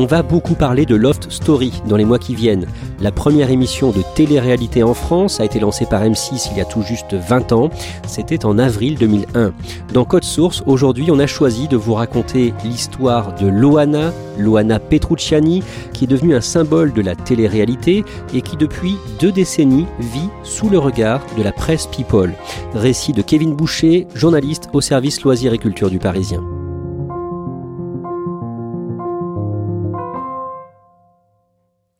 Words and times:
On 0.00 0.06
va 0.06 0.22
beaucoup 0.22 0.54
parler 0.54 0.86
de 0.86 0.94
Loft 0.94 1.28
Story 1.28 1.82
dans 1.88 1.96
les 1.96 2.04
mois 2.04 2.20
qui 2.20 2.36
viennent. 2.36 2.68
La 3.00 3.10
première 3.10 3.50
émission 3.50 3.90
de 3.90 4.00
télé-réalité 4.14 4.84
en 4.84 4.94
France 4.94 5.40
a 5.40 5.44
été 5.44 5.58
lancée 5.58 5.86
par 5.86 6.04
M6 6.04 6.50
il 6.52 6.58
y 6.58 6.60
a 6.60 6.64
tout 6.64 6.82
juste 6.82 7.14
20 7.14 7.50
ans. 7.50 7.68
C'était 8.06 8.44
en 8.44 8.58
avril 8.58 8.96
2001. 8.96 9.52
Dans 9.92 10.04
Code 10.04 10.22
Source, 10.22 10.62
aujourd'hui, 10.66 11.10
on 11.10 11.18
a 11.18 11.26
choisi 11.26 11.66
de 11.66 11.76
vous 11.76 11.94
raconter 11.94 12.54
l'histoire 12.62 13.34
de 13.34 13.48
Loana, 13.48 14.12
Loana 14.38 14.78
Petrucciani, 14.78 15.64
qui 15.92 16.04
est 16.04 16.08
devenue 16.08 16.36
un 16.36 16.40
symbole 16.40 16.92
de 16.92 17.02
la 17.02 17.16
télé-réalité 17.16 18.04
et 18.32 18.40
qui 18.40 18.56
depuis 18.56 18.94
deux 19.18 19.32
décennies 19.32 19.86
vit 19.98 20.30
sous 20.44 20.68
le 20.68 20.78
regard 20.78 21.22
de 21.36 21.42
la 21.42 21.50
presse 21.50 21.88
People. 21.88 22.34
Récit 22.72 23.12
de 23.12 23.22
Kevin 23.22 23.52
Boucher, 23.52 24.06
journaliste 24.14 24.68
au 24.72 24.80
service 24.80 25.22
loisirs 25.22 25.54
et 25.54 25.58
culture 25.58 25.90
du 25.90 25.98
Parisien. 25.98 26.40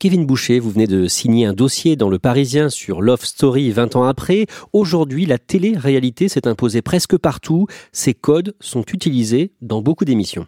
Kevin 0.01 0.27
Boucher, 0.27 0.61
vous 0.61 0.71
venez 0.71 0.87
de 0.87 1.09
signer 1.09 1.45
un 1.45 1.53
dossier 1.53 1.97
dans 1.97 2.09
Le 2.09 2.21
Parisien 2.21 2.69
sur 2.69 3.03
Love 3.03 3.25
Story 3.25 3.73
20 3.73 3.97
ans 3.97 4.05
après. 4.05 4.47
Aujourd'hui, 4.73 5.27
la 5.27 5.39
télé-réalité 5.39 6.29
s'est 6.29 6.47
imposée 6.47 6.83
presque 6.83 7.19
partout. 7.19 7.67
Ces 7.91 8.15
codes 8.15 8.55
sont 8.61 8.85
utilisés 8.93 9.51
dans 9.61 9.83
beaucoup 9.83 10.05
d'émissions. 10.05 10.47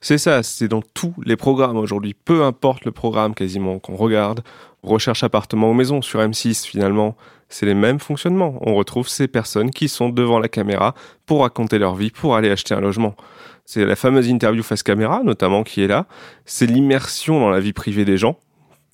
C'est 0.00 0.16
ça, 0.16 0.44
c'est 0.44 0.68
dans 0.68 0.80
tous 0.80 1.12
les 1.26 1.34
programmes 1.34 1.76
aujourd'hui. 1.76 2.14
Peu 2.14 2.44
importe 2.44 2.84
le 2.84 2.92
programme 2.92 3.34
quasiment 3.34 3.80
qu'on 3.80 3.96
regarde. 3.96 4.44
Recherche 4.84 5.24
appartement 5.24 5.70
ou 5.70 5.74
maison 5.74 6.00
sur 6.00 6.20
M6 6.20 6.64
finalement, 6.64 7.16
c'est 7.48 7.66
les 7.66 7.74
mêmes 7.74 7.98
fonctionnements. 7.98 8.58
On 8.60 8.76
retrouve 8.76 9.08
ces 9.08 9.26
personnes 9.26 9.72
qui 9.72 9.88
sont 9.88 10.08
devant 10.08 10.38
la 10.38 10.48
caméra 10.48 10.94
pour 11.26 11.40
raconter 11.40 11.80
leur 11.80 11.96
vie, 11.96 12.12
pour 12.12 12.36
aller 12.36 12.48
acheter 12.48 12.74
un 12.74 12.80
logement. 12.80 13.16
C'est 13.64 13.84
la 13.84 13.96
fameuse 13.96 14.28
interview 14.28 14.62
face 14.62 14.84
caméra 14.84 15.22
notamment 15.24 15.64
qui 15.64 15.82
est 15.82 15.88
là. 15.88 16.06
C'est 16.44 16.66
l'immersion 16.66 17.40
dans 17.40 17.50
la 17.50 17.58
vie 17.58 17.72
privée 17.72 18.04
des 18.04 18.18
gens 18.18 18.38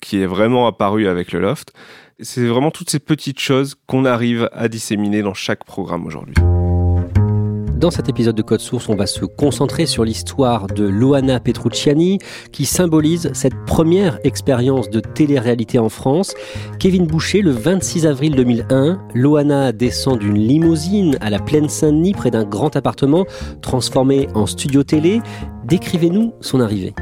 qui 0.01 0.21
est 0.21 0.25
vraiment 0.25 0.67
apparu 0.67 1.07
avec 1.07 1.31
le 1.31 1.39
loft. 1.39 1.73
C'est 2.19 2.45
vraiment 2.45 2.71
toutes 2.71 2.89
ces 2.89 2.99
petites 2.99 3.39
choses 3.39 3.75
qu'on 3.87 4.05
arrive 4.05 4.49
à 4.51 4.67
disséminer 4.67 5.21
dans 5.21 5.33
chaque 5.33 5.63
programme 5.63 6.05
aujourd'hui. 6.05 6.35
Dans 7.81 7.89
cet 7.89 8.09
épisode 8.09 8.35
de 8.35 8.43
Code 8.43 8.59
Source, 8.59 8.89
on 8.89 8.95
va 8.95 9.07
se 9.07 9.25
concentrer 9.25 9.87
sur 9.87 10.03
l'histoire 10.03 10.67
de 10.67 10.83
Loana 10.83 11.39
Petrucciani, 11.39 12.19
qui 12.51 12.65
symbolise 12.65 13.31
cette 13.33 13.55
première 13.65 14.19
expérience 14.23 14.91
de 14.91 14.99
télé-réalité 14.99 15.79
en 15.79 15.89
France. 15.89 16.35
Kevin 16.77 17.07
Boucher, 17.07 17.41
le 17.41 17.49
26 17.49 18.05
avril 18.05 18.35
2001, 18.35 19.01
Loana 19.15 19.71
descend 19.71 20.19
d'une 20.19 20.37
limousine 20.37 21.17
à 21.21 21.31
la 21.31 21.39
Plaine 21.39 21.69
Saint-Denis, 21.69 22.13
près 22.13 22.29
d'un 22.29 22.43
grand 22.43 22.75
appartement 22.75 23.25
transformé 23.63 24.27
en 24.35 24.45
studio 24.45 24.83
télé. 24.83 25.19
Décrivez-nous 25.65 26.33
son 26.39 26.61
arrivée. 26.61 26.93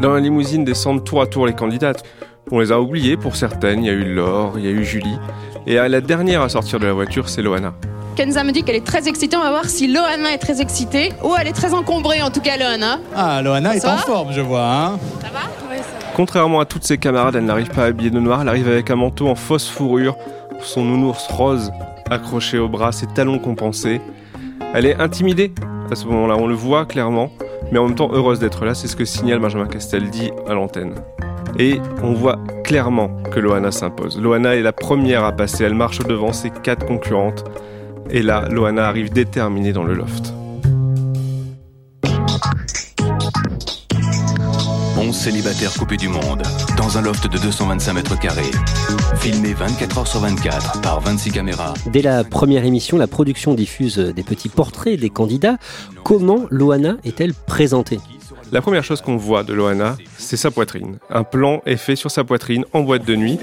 Dans 0.00 0.14
la 0.14 0.20
limousine 0.20 0.64
descendent 0.64 1.04
tour 1.04 1.22
à 1.22 1.26
tour 1.26 1.46
les 1.46 1.52
candidates. 1.52 2.02
On 2.50 2.58
les 2.58 2.72
a 2.72 2.80
oubliées 2.80 3.16
pour 3.16 3.36
certaines. 3.36 3.84
Il 3.84 3.86
y 3.86 3.90
a 3.90 3.92
eu 3.92 4.14
Laure, 4.14 4.54
il 4.56 4.64
y 4.64 4.68
a 4.68 4.70
eu 4.70 4.84
Julie. 4.84 5.18
Et 5.66 5.76
la 5.76 6.00
dernière 6.00 6.42
à 6.42 6.48
sortir 6.48 6.80
de 6.80 6.86
la 6.86 6.92
voiture, 6.92 7.28
c'est 7.28 7.42
Loana. 7.42 7.72
Kenza 8.16 8.44
me 8.44 8.50
dit 8.52 8.62
qu'elle 8.62 8.76
est 8.76 8.84
très 8.86 9.08
excitée. 9.08 9.36
On 9.36 9.42
va 9.42 9.50
voir 9.50 9.66
si 9.66 9.86
Loana 9.86 10.32
est 10.32 10.38
très 10.38 10.60
excitée. 10.60 11.12
Ou 11.22 11.34
elle 11.38 11.46
est 11.48 11.52
très 11.52 11.72
encombrée, 11.72 12.20
en 12.20 12.30
tout 12.30 12.40
cas, 12.40 12.56
Loana. 12.56 12.98
Ah, 13.14 13.40
Loana 13.42 13.76
est 13.76 13.84
en 13.84 13.96
forme, 13.98 14.32
je 14.32 14.40
vois. 14.40 14.64
Hein 14.64 14.98
Ça 15.20 15.28
va? 15.28 15.40
Oui, 15.70 15.76
ça 15.78 16.06
va. 16.06 16.12
Contrairement 16.14 16.60
à 16.60 16.64
toutes 16.64 16.84
ses 16.84 16.98
camarades, 16.98 17.36
elle 17.36 17.44
n'arrive 17.44 17.70
pas 17.70 17.84
habillée 17.84 18.10
de 18.10 18.18
noir. 18.20 18.42
Elle 18.42 18.48
arrive 18.48 18.68
avec 18.68 18.90
un 18.90 18.96
manteau 18.96 19.28
en 19.28 19.34
fausse 19.34 19.68
fourrure, 19.68 20.16
son 20.60 20.84
nounours 20.84 21.26
rose 21.28 21.72
accroché 22.12 22.58
au 22.58 22.68
bras, 22.68 22.92
ses 22.92 23.06
talons 23.06 23.38
compensés. 23.38 24.00
Elle 24.74 24.86
est 24.86 25.00
intimidée 25.00 25.52
à 25.90 25.94
ce 25.94 26.06
moment-là, 26.06 26.36
on 26.36 26.46
le 26.46 26.54
voit 26.54 26.86
clairement, 26.86 27.30
mais 27.72 27.78
en 27.78 27.86
même 27.86 27.96
temps 27.96 28.10
heureuse 28.12 28.38
d'être 28.38 28.64
là. 28.64 28.74
C'est 28.74 28.86
ce 28.86 28.94
que 28.94 29.04
signale 29.04 29.40
Benjamin 29.40 29.66
Castaldi 29.66 30.30
à 30.46 30.54
l'antenne. 30.54 30.94
Et 31.58 31.80
on 32.02 32.12
voit 32.12 32.38
clairement 32.62 33.10
que 33.32 33.40
Loana 33.40 33.72
s'impose. 33.72 34.20
Loana 34.20 34.54
est 34.54 34.62
la 34.62 34.72
première 34.72 35.24
à 35.24 35.32
passer, 35.32 35.64
elle 35.64 35.74
marche 35.74 35.98
devant 35.98 36.32
ses 36.32 36.50
quatre 36.50 36.86
concurrentes. 36.86 37.44
Et 38.10 38.22
là, 38.22 38.46
Loana 38.48 38.86
arrive 38.86 39.12
déterminée 39.12 39.72
dans 39.72 39.84
le 39.84 39.94
loft. 39.94 40.32
11 45.02 45.16
célibataires 45.16 45.72
coupés 45.74 45.96
du 45.96 46.08
monde, 46.08 46.42
dans 46.76 46.96
un 46.96 47.02
loft 47.02 47.26
de 47.26 47.36
225 47.36 47.92
mètres 47.92 48.18
carrés. 48.20 48.52
Filmé 49.16 49.52
24 49.52 49.98
heures 49.98 50.06
sur 50.06 50.20
24 50.20 50.80
par 50.80 51.00
26 51.00 51.32
caméras. 51.32 51.74
Dès 51.86 52.02
la 52.02 52.22
première 52.22 52.64
émission, 52.64 52.98
la 52.98 53.08
production 53.08 53.54
diffuse 53.54 53.98
des 53.98 54.22
petits 54.22 54.48
portraits 54.48 55.00
des 55.00 55.10
candidats. 55.10 55.56
Comment 56.04 56.46
Loana 56.50 56.98
est-elle 57.02 57.34
présentée? 57.34 57.98
La 58.52 58.62
première 58.62 58.84
chose 58.84 59.00
qu'on 59.00 59.16
voit 59.16 59.42
de 59.42 59.52
Loana, 59.52 59.96
c'est 60.18 60.36
sa 60.36 60.52
poitrine. 60.52 60.98
Un 61.10 61.24
plan 61.24 61.62
est 61.66 61.76
fait 61.76 61.96
sur 61.96 62.12
sa 62.12 62.22
poitrine 62.22 62.64
en 62.72 62.82
boîte 62.82 63.04
de 63.04 63.16
nuit 63.16 63.38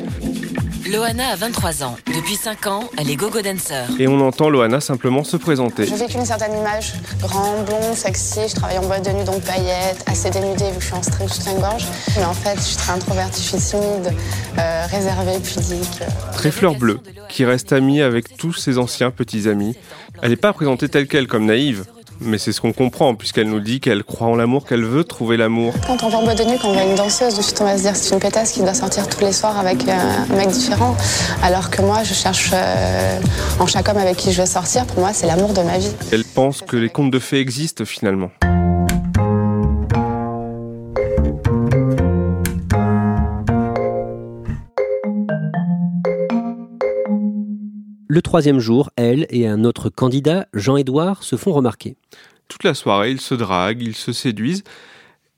Loana 0.88 1.30
a 1.30 1.36
23 1.36 1.84
ans. 1.84 1.98
Depuis 2.08 2.36
5 2.36 2.68
ans, 2.68 2.90
elle 2.98 3.10
est 3.10 3.16
gogo 3.16 3.42
dancer. 3.42 3.86
et 4.00 4.08
on 4.08 4.20
entend 4.22 4.50
Loana 4.50 4.80
simplement 4.80 5.24
se 5.24 5.38
présenter. 5.38 5.86
Je 5.86 5.94
véhicule 5.94 6.20
une 6.22 6.26
certaine 6.26 6.58
image, 6.58 6.94
grand, 7.20 7.64
blond, 7.64 7.94
sexy, 7.94 8.42
je 8.48 8.56
travaille 8.56 8.78
en 8.78 8.86
boîte 8.86 9.06
de 9.06 9.12
nuit 9.12 9.24
donc 9.26 9.42
paillettes, 9.42 10.04
assez 10.08 10.30
dénudée 10.30 10.72
vu 10.72 10.78
que 10.78 10.82
je 10.82 10.86
suis 10.86 10.96
en 10.96 11.04
string 11.04 11.28
soutien-gorge. 11.28 11.86
Mais 12.18 12.26
en 12.26 12.34
fait, 12.34 12.56
je 12.56 12.62
suis 12.62 12.78
très 12.78 12.94
introvertie, 12.94 13.42
je 13.44 13.58
suis 13.58 13.58
timide, 13.58 14.14
euh, 14.58 14.86
réservée, 14.90 15.40
pudique. 15.40 16.00
Très 16.34 16.52
fleur 16.52 16.76
bleue, 16.76 17.00
qui 17.28 17.46
reste 17.46 17.74
amie 17.74 18.02
avec 18.02 18.38
tous 18.38 18.54
ses 18.54 18.78
anciens 18.78 19.12
petits 19.12 19.50
amis. 19.50 19.76
Elle 20.22 20.32
n'est 20.32 20.38
pas 20.38 20.54
présentée 20.54 20.90
telle 20.90 21.08
qu'elle 21.08 21.28
comme 21.28 21.46
naïve, 21.46 21.86
mais 22.22 22.38
c'est 22.38 22.52
ce 22.52 22.62
qu'on 22.62 22.74
comprend 22.74 23.16
puisqu'elle 23.16 23.50
nous 23.50 23.60
dit 23.60 23.80
qu'elle 23.80 24.04
croit 24.04 24.28
en 24.28 24.36
l'amour, 24.36 24.66
qu'elle 24.66 24.86
veut 24.86 25.04
trouver 25.04 25.38
l'amour. 25.38 25.74
Quand 25.88 26.04
on 26.04 26.10
va 26.10 26.18
en 26.18 26.24
boîte 26.24 26.38
de 26.38 26.44
nuit, 26.44 26.58
quand 26.62 26.70
on 26.70 26.74
voit 26.74 26.84
une 26.84 26.96
danseuse, 26.96 27.36
de 27.36 27.42
suite 27.42 27.60
on 27.62 27.66
va 27.66 27.78
se 27.78 27.84
dire 27.84 27.96
c'est 27.96 28.14
une 28.14 28.20
pétasse 28.20 28.52
qui 28.52 28.62
doit 28.62 28.74
sortir 28.74 29.08
tous 29.08 29.22
les 29.22 29.32
soirs 29.32 29.58
avec 29.58 29.88
euh, 29.88 29.92
un 29.92 30.36
mec 30.36 30.50
différent. 30.50 30.96
Alors 31.44 31.70
que 31.70 31.82
moi, 31.82 32.04
je 32.04 32.14
cherche 32.14 32.52
euh, 32.54 33.20
en 33.60 33.68
chaque 33.68 33.88
homme 33.90 33.98
avec 33.98 34.18
qui 34.18 34.32
je 34.32 34.42
vais 34.42 34.48
sortir, 34.48 34.86
pour 34.86 35.00
moi, 35.00 35.12
c'est 35.14 35.28
l'amour 35.28 35.54
de 35.54 35.62
ma 35.62 35.78
vie. 35.78 35.92
Elle 36.12 36.26
pense 36.26 36.62
que 36.62 36.78
les 36.78 36.90
contes 36.90 37.12
de 37.12 37.20
fées 37.20 37.40
existent 37.40 37.86
finalement. 37.86 38.32
Troisième 48.30 48.60
jour, 48.60 48.92
elle 48.96 49.26
et 49.32 49.48
un 49.48 49.64
autre 49.64 49.90
candidat, 49.90 50.48
Jean-Édouard, 50.54 51.24
se 51.24 51.36
font 51.36 51.52
remarquer. 51.52 51.98
Toute 52.48 52.64
la 52.64 52.76
soirée, 52.76 53.10
ils 53.10 53.20
se 53.20 53.34
draguent, 53.34 53.82
ils 53.82 53.96
se 53.96 54.14
séduisent 54.14 54.64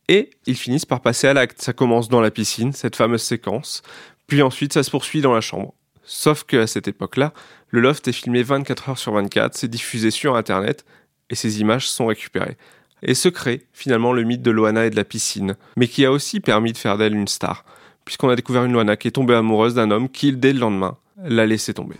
et 0.09 0.29
ils 0.45 0.57
finissent 0.57 0.85
par 0.85 0.99
passer 0.99 1.27
à 1.27 1.33
l'acte. 1.33 1.61
Ça 1.61 1.71
commence 1.71 2.09
dans 2.09 2.19
la 2.19 2.31
piscine, 2.31 2.73
cette 2.73 2.97
fameuse 2.97 3.21
séquence, 3.21 3.81
puis 4.27 4.41
ensuite 4.41 4.73
ça 4.73 4.83
se 4.83 4.91
poursuit 4.91 5.21
dans 5.21 5.33
la 5.33 5.39
chambre. 5.39 5.73
Sauf 6.03 6.43
qu'à 6.43 6.67
cette 6.67 6.89
époque-là, 6.89 7.31
le 7.69 7.79
loft 7.79 8.09
est 8.09 8.11
filmé 8.11 8.43
24 8.43 8.89
heures 8.89 8.97
sur 8.97 9.13
24, 9.13 9.55
c'est 9.55 9.69
diffusé 9.69 10.11
sur 10.11 10.35
Internet 10.35 10.83
et 11.29 11.35
ces 11.35 11.61
images 11.61 11.87
sont 11.89 12.07
récupérées. 12.07 12.57
et 13.03 13.13
se 13.13 13.29
crée 13.29 13.67
finalement 13.71 14.11
le 14.11 14.23
mythe 14.23 14.41
de 14.41 14.51
Loana 14.51 14.85
et 14.85 14.89
de 14.89 14.97
la 14.97 15.05
piscine, 15.05 15.55
mais 15.77 15.87
qui 15.87 16.03
a 16.03 16.11
aussi 16.11 16.41
permis 16.41 16.73
de 16.73 16.77
faire 16.77 16.97
d'elle 16.97 17.15
une 17.15 17.29
star, 17.29 17.63
puisqu'on 18.03 18.27
a 18.27 18.35
découvert 18.35 18.65
une 18.65 18.73
Loana 18.73 18.97
qui 18.97 19.07
est 19.07 19.11
tombée 19.11 19.35
amoureuse 19.35 19.75
d'un 19.75 19.91
homme 19.91 20.09
qui, 20.09 20.33
dès 20.33 20.51
le 20.51 20.59
lendemain, 20.59 20.97
l'a 21.23 21.45
laissé 21.45 21.73
tomber. 21.73 21.95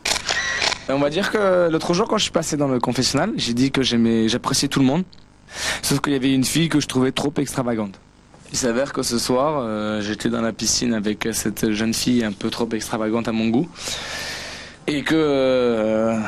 On 0.89 0.99
va 0.99 1.09
dire 1.09 1.31
que 1.31 1.69
l'autre 1.69 1.93
jour, 1.93 2.07
quand 2.07 2.17
je 2.17 2.23
suis 2.23 2.31
passé 2.31 2.57
dans 2.57 2.67
le 2.67 2.79
confessionnal, 2.79 3.31
j'ai 3.37 3.53
dit 3.53 3.71
que 3.71 3.81
j'aimais, 3.81 4.27
j'appréciais 4.27 4.67
tout 4.67 4.79
le 4.79 4.85
monde, 4.85 5.03
sauf 5.81 6.01
qu'il 6.01 6.13
y 6.13 6.15
avait 6.15 6.33
une 6.33 6.43
fille 6.43 6.69
que 6.69 6.79
je 6.79 6.87
trouvais 6.87 7.11
trop 7.11 7.33
extravagante. 7.37 7.99
Il 8.51 8.57
s'avère 8.57 8.91
que 8.91 9.01
ce 9.01 9.17
soir, 9.17 9.61
euh, 9.61 10.01
j'étais 10.01 10.27
dans 10.27 10.41
la 10.41 10.51
piscine 10.51 10.93
avec 10.93 11.29
cette 11.31 11.71
jeune 11.71 11.93
fille 11.93 12.25
un 12.25 12.33
peu 12.33 12.49
trop 12.49 12.67
extravagante 12.73 13.29
à 13.29 13.31
mon 13.31 13.47
goût, 13.47 13.69
et 14.87 15.03
que 15.03 15.15
euh, 15.15 16.19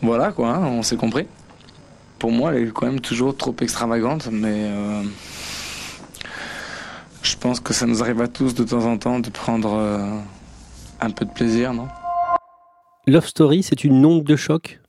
voilà 0.00 0.32
quoi, 0.32 0.54
hein, 0.54 0.64
on 0.64 0.82
s'est 0.82 0.96
compris. 0.96 1.26
Pour 2.18 2.32
moi, 2.32 2.54
elle 2.54 2.68
est 2.68 2.72
quand 2.72 2.86
même 2.86 3.00
toujours 3.00 3.36
trop 3.36 3.54
extravagante, 3.60 4.28
mais 4.32 4.54
euh, 4.54 5.02
je 7.22 7.36
pense 7.36 7.60
que 7.60 7.74
ça 7.74 7.84
nous 7.84 8.02
arrive 8.02 8.22
à 8.22 8.28
tous 8.28 8.54
de 8.54 8.64
temps 8.64 8.86
en 8.86 8.96
temps 8.96 9.20
de 9.20 9.28
prendre 9.28 9.78
un 11.00 11.10
peu 11.10 11.26
de 11.26 11.32
plaisir, 11.32 11.74
non? 11.74 11.88
Love 13.08 13.28
Story, 13.28 13.62
c'est 13.62 13.84
une 13.84 14.04
onde 14.04 14.24
de 14.24 14.34
choc? 14.34 14.80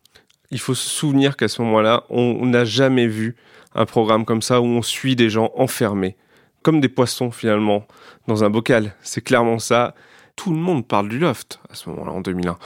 Il 0.49 0.59
faut 0.59 0.73
se 0.73 0.89
souvenir 0.89 1.37
qu'à 1.37 1.47
ce 1.47 1.61
moment-là, 1.61 2.03
on 2.09 2.47
n'a 2.47 2.65
jamais 2.65 3.05
vu 3.05 3.35
un 3.75 3.85
programme 3.85 4.25
comme 4.25 4.41
ça 4.41 4.59
où 4.59 4.65
on 4.65 4.81
suit 4.81 5.15
des 5.15 5.29
gens 5.29 5.51
enfermés, 5.55 6.17
comme 6.63 6.81
des 6.81 6.89
poissons 6.89 7.29
finalement, 7.29 7.85
dans 8.27 8.43
un 8.43 8.49
bocal. 8.49 8.95
C'est 9.03 9.21
clairement 9.21 9.59
ça. 9.59 9.93
Tout 10.35 10.49
le 10.49 10.57
monde 10.57 10.87
parle 10.87 11.09
du 11.09 11.19
loft 11.19 11.59
à 11.69 11.75
ce 11.75 11.89
moment-là, 11.91 12.11
en 12.11 12.21
2001. 12.21 12.57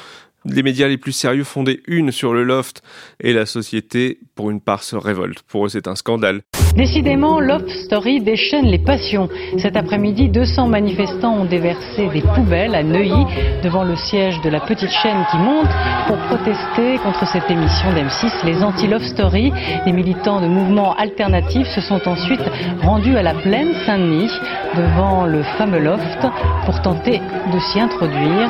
Les 0.45 0.63
médias 0.63 0.87
les 0.87 0.97
plus 0.97 1.11
sérieux 1.11 1.43
font 1.43 1.61
des 1.61 1.81
unes 1.87 2.11
sur 2.11 2.33
le 2.33 2.43
loft 2.43 2.81
et 3.19 3.31
la 3.31 3.45
société, 3.45 4.17
pour 4.33 4.49
une 4.49 4.59
part, 4.59 4.81
se 4.81 4.95
révolte. 4.95 5.43
Pour 5.43 5.65
eux, 5.65 5.69
c'est 5.69 5.87
un 5.87 5.95
scandale. 5.95 6.41
Décidément, 6.75 7.39
Love 7.39 7.67
Story 7.85 8.21
déchaîne 8.21 8.65
les 8.65 8.79
passions. 8.79 9.29
Cet 9.57 9.75
après-midi, 9.75 10.29
200 10.29 10.67
manifestants 10.67 11.41
ont 11.41 11.45
déversé 11.45 12.07
des 12.07 12.21
poubelles 12.21 12.73
à 12.73 12.81
Neuilly 12.81 13.25
devant 13.63 13.83
le 13.83 13.95
siège 13.95 14.39
de 14.41 14.49
la 14.49 14.61
petite 14.61 14.89
chaîne 14.89 15.25
qui 15.29 15.37
monte 15.37 15.69
pour 16.07 16.17
protester 16.17 16.97
contre 17.03 17.27
cette 17.27 17.49
émission 17.51 17.91
d'M6, 17.93 18.45
les 18.45 18.63
anti-Love 18.63 19.03
Story. 19.03 19.51
Les 19.85 19.91
militants 19.91 20.41
de 20.41 20.47
mouvements 20.47 20.95
alternatifs 20.95 21.67
se 21.75 21.81
sont 21.81 22.07
ensuite 22.07 22.41
rendus 22.81 23.17
à 23.17 23.23
la 23.23 23.35
plaine 23.35 23.73
Saint-Denis 23.85 24.31
devant 24.75 25.25
le 25.25 25.43
fameux 25.57 25.79
loft 25.79 26.25
pour 26.65 26.81
tenter 26.81 27.19
de 27.19 27.59
s'y 27.59 27.79
introduire. 27.79 28.49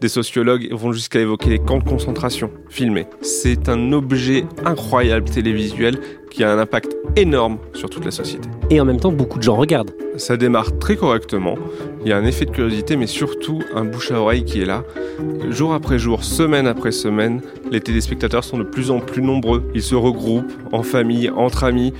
Des 0.00 0.08
sociologues 0.08 0.72
vont 0.72 0.92
jusqu'à 0.92 1.18
évoquer 1.18 1.50
les 1.50 1.58
camps 1.58 1.78
de 1.78 1.84
concentration 1.84 2.52
filmés. 2.68 3.06
C'est 3.20 3.68
un 3.68 3.92
objet 3.92 4.44
incroyable 4.64 5.28
télévisuel 5.28 5.98
qui 6.30 6.44
a 6.44 6.52
un 6.52 6.58
impact 6.58 6.96
énorme 7.16 7.58
sur 7.72 7.90
toute 7.90 8.04
la 8.04 8.12
société. 8.12 8.48
Et 8.70 8.80
en 8.80 8.84
même 8.84 9.00
temps, 9.00 9.10
beaucoup 9.10 9.38
de 9.38 9.42
gens 9.42 9.56
regardent. 9.56 9.90
Ça 10.16 10.36
démarre 10.36 10.78
très 10.78 10.94
correctement. 10.94 11.56
Il 12.02 12.08
y 12.08 12.12
a 12.12 12.16
un 12.16 12.24
effet 12.24 12.44
de 12.44 12.52
curiosité, 12.52 12.94
mais 12.94 13.08
surtout 13.08 13.60
un 13.74 13.84
bouche 13.84 14.12
à 14.12 14.20
oreille 14.20 14.44
qui 14.44 14.62
est 14.62 14.66
là. 14.66 14.84
Jour 15.50 15.74
après 15.74 15.98
jour, 15.98 16.22
semaine 16.22 16.68
après 16.68 16.92
semaine, 16.92 17.40
les 17.72 17.80
téléspectateurs 17.80 18.44
sont 18.44 18.58
de 18.58 18.64
plus 18.64 18.92
en 18.92 19.00
plus 19.00 19.22
nombreux. 19.22 19.64
Ils 19.74 19.82
se 19.82 19.96
regroupent 19.96 20.52
en 20.70 20.84
famille, 20.84 21.28
entre 21.30 21.64
amis, 21.64 21.92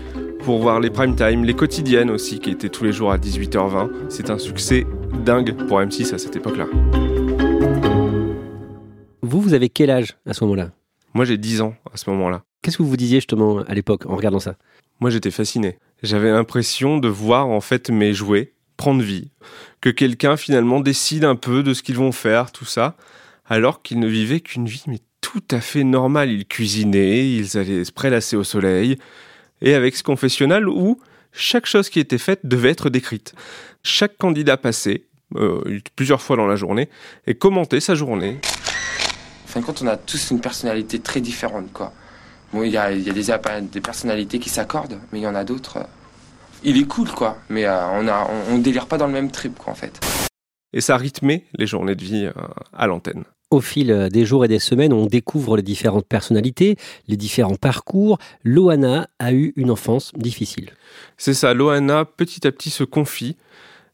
pour 0.44 0.60
voir 0.60 0.78
les 0.78 0.90
prime 0.90 1.16
time, 1.16 1.44
les 1.44 1.54
quotidiennes 1.54 2.10
aussi, 2.10 2.38
qui 2.38 2.50
étaient 2.50 2.68
tous 2.68 2.84
les 2.84 2.92
jours 2.92 3.10
à 3.10 3.18
18h20. 3.18 3.88
C'est 4.08 4.30
un 4.30 4.38
succès 4.38 4.86
dingue 5.24 5.52
pour 5.66 5.80
M6 5.80 6.14
à 6.14 6.18
cette 6.18 6.36
époque-là. 6.36 6.66
Vous, 9.28 9.42
vous 9.42 9.52
avez 9.52 9.68
quel 9.68 9.90
âge 9.90 10.16
à 10.24 10.32
ce 10.32 10.42
moment-là? 10.44 10.70
Moi, 11.12 11.26
j'ai 11.26 11.36
10 11.36 11.60
ans 11.60 11.74
à 11.92 11.98
ce 11.98 12.08
moment-là. 12.08 12.44
Qu'est-ce 12.62 12.78
que 12.78 12.82
vous 12.82 12.88
vous 12.88 12.96
disiez 12.96 13.18
justement 13.18 13.58
à 13.58 13.74
l'époque 13.74 14.06
en 14.06 14.16
regardant 14.16 14.40
ça? 14.40 14.56
Moi, 15.00 15.10
j'étais 15.10 15.30
fasciné. 15.30 15.76
J'avais 16.02 16.30
l'impression 16.30 16.96
de 16.96 17.08
voir 17.08 17.46
en 17.46 17.60
fait 17.60 17.90
mes 17.90 18.14
jouets 18.14 18.54
prendre 18.78 19.02
vie, 19.02 19.30
que 19.82 19.90
quelqu'un 19.90 20.38
finalement 20.38 20.80
décide 20.80 21.24
un 21.24 21.36
peu 21.36 21.62
de 21.62 21.74
ce 21.74 21.82
qu'ils 21.82 21.96
vont 21.96 22.10
faire, 22.10 22.52
tout 22.52 22.64
ça, 22.64 22.96
alors 23.44 23.82
qu'ils 23.82 24.00
ne 24.00 24.06
vivaient 24.06 24.40
qu'une 24.40 24.66
vie 24.66 24.84
mais 24.86 25.00
tout 25.20 25.44
à 25.50 25.60
fait 25.60 25.84
normale. 25.84 26.30
Ils 26.30 26.46
cuisinaient, 26.46 27.28
ils 27.28 27.58
allaient 27.58 27.84
se 27.84 27.92
prélasser 27.92 28.34
au 28.34 28.44
soleil, 28.44 28.96
et 29.60 29.74
avec 29.74 29.94
ce 29.94 30.02
confessionnal 30.02 30.70
où 30.70 30.98
chaque 31.32 31.66
chose 31.66 31.90
qui 31.90 32.00
était 32.00 32.16
faite 32.16 32.40
devait 32.44 32.70
être 32.70 32.88
décrite. 32.88 33.34
Chaque 33.82 34.16
candidat 34.16 34.56
passait, 34.56 35.02
euh, 35.36 35.80
plusieurs 35.96 36.22
fois 36.22 36.36
dans 36.36 36.46
la 36.46 36.56
journée, 36.56 36.88
et 37.26 37.34
commentait 37.34 37.80
sa 37.80 37.94
journée. 37.94 38.40
En 39.48 39.50
fin 39.50 39.60
de 39.60 39.64
compte, 39.64 39.80
on 39.82 39.86
a 39.86 39.96
tous 39.96 40.30
une 40.30 40.42
personnalité 40.42 40.98
très 40.98 41.22
différente, 41.22 41.72
quoi. 41.72 41.94
Bon, 42.52 42.62
il 42.64 42.70
y 42.70 42.76
a, 42.76 42.92
y 42.92 43.08
a 43.08 43.12
des, 43.14 43.62
des, 43.62 43.80
personnalités 43.80 44.38
qui 44.38 44.50
s'accordent, 44.50 44.98
mais 45.10 45.20
il 45.20 45.22
y 45.22 45.26
en 45.26 45.34
a 45.34 45.44
d'autres. 45.44 45.78
Euh, 45.78 45.84
il 46.64 46.76
est 46.76 46.86
cool, 46.86 47.08
quoi. 47.08 47.38
Mais 47.48 47.64
euh, 47.64 47.86
on, 47.94 48.06
a, 48.08 48.28
on, 48.30 48.54
on, 48.54 48.58
délire 48.58 48.84
pas 48.84 48.98
dans 48.98 49.06
le 49.06 49.14
même 49.14 49.30
trip, 49.30 49.56
quoi, 49.56 49.72
en 49.72 49.74
fait. 49.74 50.00
Et 50.74 50.82
ça 50.82 50.98
rythmait 50.98 51.44
les 51.56 51.66
journées 51.66 51.94
de 51.94 52.04
vie 52.04 52.26
euh, 52.26 52.32
à 52.74 52.86
l'antenne. 52.86 53.24
Au 53.50 53.62
fil 53.62 54.10
des 54.12 54.26
jours 54.26 54.44
et 54.44 54.48
des 54.48 54.58
semaines, 54.58 54.92
on 54.92 55.06
découvre 55.06 55.56
les 55.56 55.62
différentes 55.62 56.06
personnalités, 56.06 56.76
les 57.06 57.16
différents 57.16 57.56
parcours. 57.56 58.18
Loana 58.44 59.08
a 59.18 59.32
eu 59.32 59.54
une 59.56 59.70
enfance 59.70 60.12
difficile. 60.14 60.72
C'est 61.16 61.32
ça, 61.32 61.54
Loana 61.54 62.04
petit 62.04 62.46
à 62.46 62.52
petit 62.52 62.68
se 62.68 62.84
confie 62.84 63.38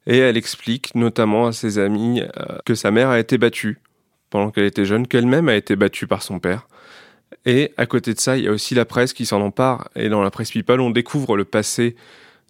et 0.07 0.19
elle 0.19 0.37
explique 0.37 0.95
notamment 0.95 1.47
à 1.47 1.53
ses 1.53 1.79
amis 1.79 2.21
euh, 2.21 2.59
que 2.65 2.75
sa 2.75 2.91
mère 2.91 3.09
a 3.09 3.19
été 3.19 3.39
battue 3.39 3.79
pendant 4.35 4.51
qu'elle 4.51 4.65
était 4.65 4.85
jeune, 4.85 5.07
qu'elle-même 5.07 5.49
a 5.49 5.55
été 5.55 5.77
battue 5.77 6.09
par 6.09 6.25
son 6.25 6.41
père. 6.41 6.67
Et 7.47 7.71
à 7.77 7.87
côté 7.87 8.15
de 8.15 8.19
ça, 8.19 8.37
il 8.37 8.43
y 8.43 8.49
a 8.49 8.51
aussi 8.51 8.75
la 8.75 8.85
presse 8.85 9.13
qui 9.13 9.27
s'en 9.27 9.41
empare. 9.41 9.87
Et 9.95 10.09
dans 10.09 10.23
la 10.23 10.33
presse 10.33 10.51
People, 10.51 10.81
on 10.81 10.91
découvre 10.91 11.37
le 11.37 11.45
passé 11.45 11.95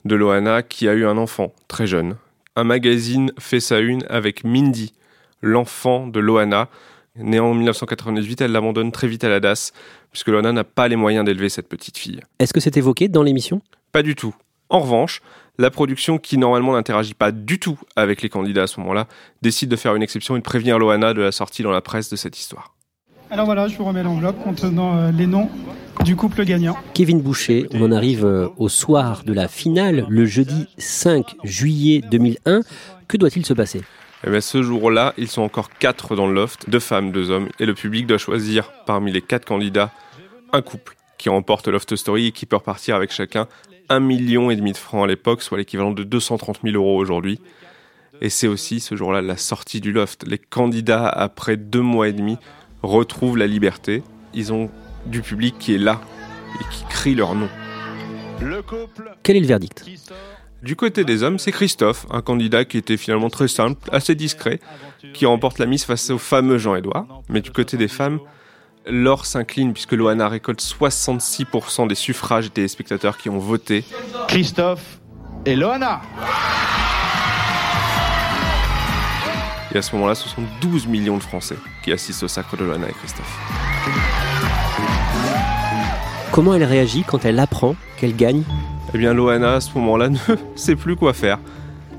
de 0.06 0.14
Loana 0.14 0.62
qui 0.62 0.88
a 0.88 0.94
eu 0.94 1.04
un 1.04 1.18
enfant 1.18 1.52
très 1.68 1.86
jeune. 1.86 2.16
Un 2.56 2.64
magazine 2.64 3.32
fait 3.38 3.60
sa 3.60 3.80
une 3.80 4.02
avec 4.08 4.44
Mindy, 4.44 4.94
l'enfant 5.42 6.06
de 6.06 6.20
Loana. 6.20 6.70
Née 7.16 7.38
en 7.38 7.52
1998, 7.52 8.40
elle 8.40 8.52
l'abandonne 8.52 8.90
très 8.90 9.06
vite 9.06 9.22
à 9.24 9.28
la 9.28 9.40
DAS, 9.40 9.74
puisque 10.10 10.28
Loana 10.28 10.52
n'a 10.52 10.64
pas 10.64 10.88
les 10.88 10.96
moyens 10.96 11.26
d'élever 11.26 11.50
cette 11.50 11.68
petite 11.68 11.98
fille. 11.98 12.22
Est-ce 12.38 12.54
que 12.54 12.60
c'est 12.60 12.78
évoqué 12.78 13.08
dans 13.08 13.22
l'émission? 13.22 13.60
Pas 13.92 14.02
du 14.02 14.14
tout. 14.14 14.34
En 14.70 14.80
revanche, 14.80 15.20
la 15.58 15.70
production, 15.70 16.18
qui 16.18 16.38
normalement 16.38 16.72
n'interagit 16.72 17.14
pas 17.14 17.30
du 17.30 17.58
tout 17.58 17.78
avec 17.96 18.22
les 18.22 18.28
candidats 18.28 18.64
à 18.64 18.66
ce 18.66 18.80
moment-là, 18.80 19.06
décide 19.42 19.68
de 19.68 19.76
faire 19.76 19.94
une 19.94 20.02
exception 20.02 20.36
et 20.36 20.38
de 20.38 20.44
prévenir 20.44 20.78
Loana 20.78 21.14
de 21.14 21.22
la 21.22 21.32
sortie 21.32 21.62
dans 21.62 21.70
la 21.70 21.80
presse 21.80 22.10
de 22.10 22.16
cette 22.16 22.38
histoire. 22.38 22.74
Alors 23.30 23.46
voilà, 23.46 23.68
je 23.68 23.76
vous 23.76 23.84
remets 23.84 24.02
l'enveloppe 24.02 24.42
contenant 24.42 24.96
euh, 24.96 25.10
les 25.10 25.26
noms 25.26 25.48
du 26.04 26.14
couple 26.14 26.44
gagnant. 26.44 26.76
Kevin 26.92 27.20
Boucher, 27.20 27.66
on 27.72 27.82
en 27.82 27.92
arrive 27.92 28.24
euh, 28.24 28.48
au 28.58 28.68
soir 28.68 29.22
de 29.24 29.32
la 29.32 29.48
finale, 29.48 30.06
le 30.08 30.26
jeudi 30.26 30.66
5 30.78 31.36
juillet 31.42 32.02
2001. 32.10 32.60
Que 33.08 33.16
doit-il 33.16 33.46
se 33.46 33.54
passer? 33.54 33.82
Eh 34.26 34.30
bien, 34.30 34.40
ce 34.40 34.62
jour-là, 34.62 35.14
ils 35.18 35.28
sont 35.28 35.42
encore 35.42 35.70
quatre 35.70 36.16
dans 36.16 36.26
le 36.26 36.34
loft, 36.34 36.68
deux 36.68 36.80
femmes, 36.80 37.12
deux 37.12 37.30
hommes, 37.30 37.48
et 37.58 37.66
le 37.66 37.74
public 37.74 38.06
doit 38.06 38.18
choisir 38.18 38.72
parmi 38.86 39.12
les 39.12 39.20
quatre 39.20 39.44
candidats 39.44 39.90
un 40.52 40.62
couple 40.62 40.96
qui 41.18 41.28
remporte 41.28 41.68
Loft 41.68 41.96
Story 41.96 42.28
et 42.28 42.32
qui 42.32 42.46
peut 42.46 42.56
repartir 42.56 42.94
avec 42.94 43.12
chacun 43.12 43.48
un 43.88 44.00
million 44.00 44.50
et 44.50 44.56
demi 44.56 44.72
de 44.72 44.76
francs 44.76 45.04
à 45.04 45.06
l'époque, 45.06 45.42
soit 45.42 45.58
l'équivalent 45.58 45.92
de 45.92 46.04
230 46.04 46.60
000 46.62 46.76
euros 46.76 46.96
aujourd'hui. 46.98 47.40
Et 48.20 48.30
c'est 48.30 48.46
aussi 48.46 48.80
ce 48.80 48.96
jour-là 48.96 49.22
la 49.22 49.36
sortie 49.36 49.80
du 49.80 49.92
loft. 49.92 50.24
Les 50.26 50.38
candidats, 50.38 51.08
après 51.08 51.56
deux 51.56 51.80
mois 51.80 52.08
et 52.08 52.12
demi, 52.12 52.38
retrouvent 52.82 53.36
la 53.36 53.46
liberté. 53.46 54.02
Ils 54.32 54.52
ont 54.52 54.70
du 55.06 55.20
public 55.20 55.56
qui 55.58 55.74
est 55.74 55.78
là 55.78 56.00
et 56.54 56.64
qui 56.72 56.84
crie 56.88 57.14
leur 57.14 57.34
nom. 57.34 57.48
Quel 59.22 59.36
est 59.36 59.40
le 59.40 59.46
verdict? 59.46 59.84
Du 60.62 60.76
côté 60.76 61.04
des 61.04 61.22
hommes, 61.22 61.38
c'est 61.38 61.52
Christophe, 61.52 62.06
un 62.10 62.22
candidat 62.22 62.64
qui 62.64 62.78
était 62.78 62.96
finalement 62.96 63.28
très 63.28 63.48
simple, 63.48 63.88
assez 63.92 64.14
discret, 64.14 64.60
qui 65.12 65.26
remporte 65.26 65.58
la 65.58 65.66
mise 65.66 65.84
face 65.84 66.08
au 66.10 66.18
fameux 66.18 66.56
Jean-Édouard. 66.56 67.22
Mais 67.28 67.42
du 67.42 67.50
côté 67.50 67.76
des 67.76 67.88
femmes, 67.88 68.18
Laure 68.86 69.24
s'incline 69.24 69.72
puisque 69.72 69.92
Loana 69.92 70.28
récolte 70.28 70.60
66% 70.60 71.88
des 71.88 71.94
suffrages 71.94 72.52
des 72.52 72.68
spectateurs 72.68 73.16
qui 73.16 73.30
ont 73.30 73.38
voté. 73.38 73.82
Christophe 74.28 75.00
et 75.46 75.56
Loana 75.56 76.02
Et 79.74 79.78
à 79.78 79.82
ce 79.82 79.94
moment-là, 79.96 80.14
ce 80.14 80.28
sont 80.28 80.42
12 80.60 80.86
millions 80.86 81.16
de 81.16 81.22
Français 81.22 81.56
qui 81.82 81.92
assistent 81.92 82.24
au 82.24 82.28
sacre 82.28 82.58
de 82.58 82.64
Loana 82.64 82.88
et 82.88 82.92
Christophe. 82.92 83.38
Comment 86.30 86.54
elle 86.54 86.64
réagit 86.64 87.04
quand 87.04 87.24
elle 87.24 87.38
apprend 87.38 87.76
qu'elle 87.96 88.14
gagne? 88.14 88.42
Eh 88.92 88.98
bien, 88.98 89.14
Loana, 89.14 89.54
à 89.54 89.60
ce 89.60 89.72
moment-là, 89.78 90.08
ne 90.10 90.18
sait 90.56 90.76
plus 90.76 90.96
quoi 90.96 91.14
faire. 91.14 91.38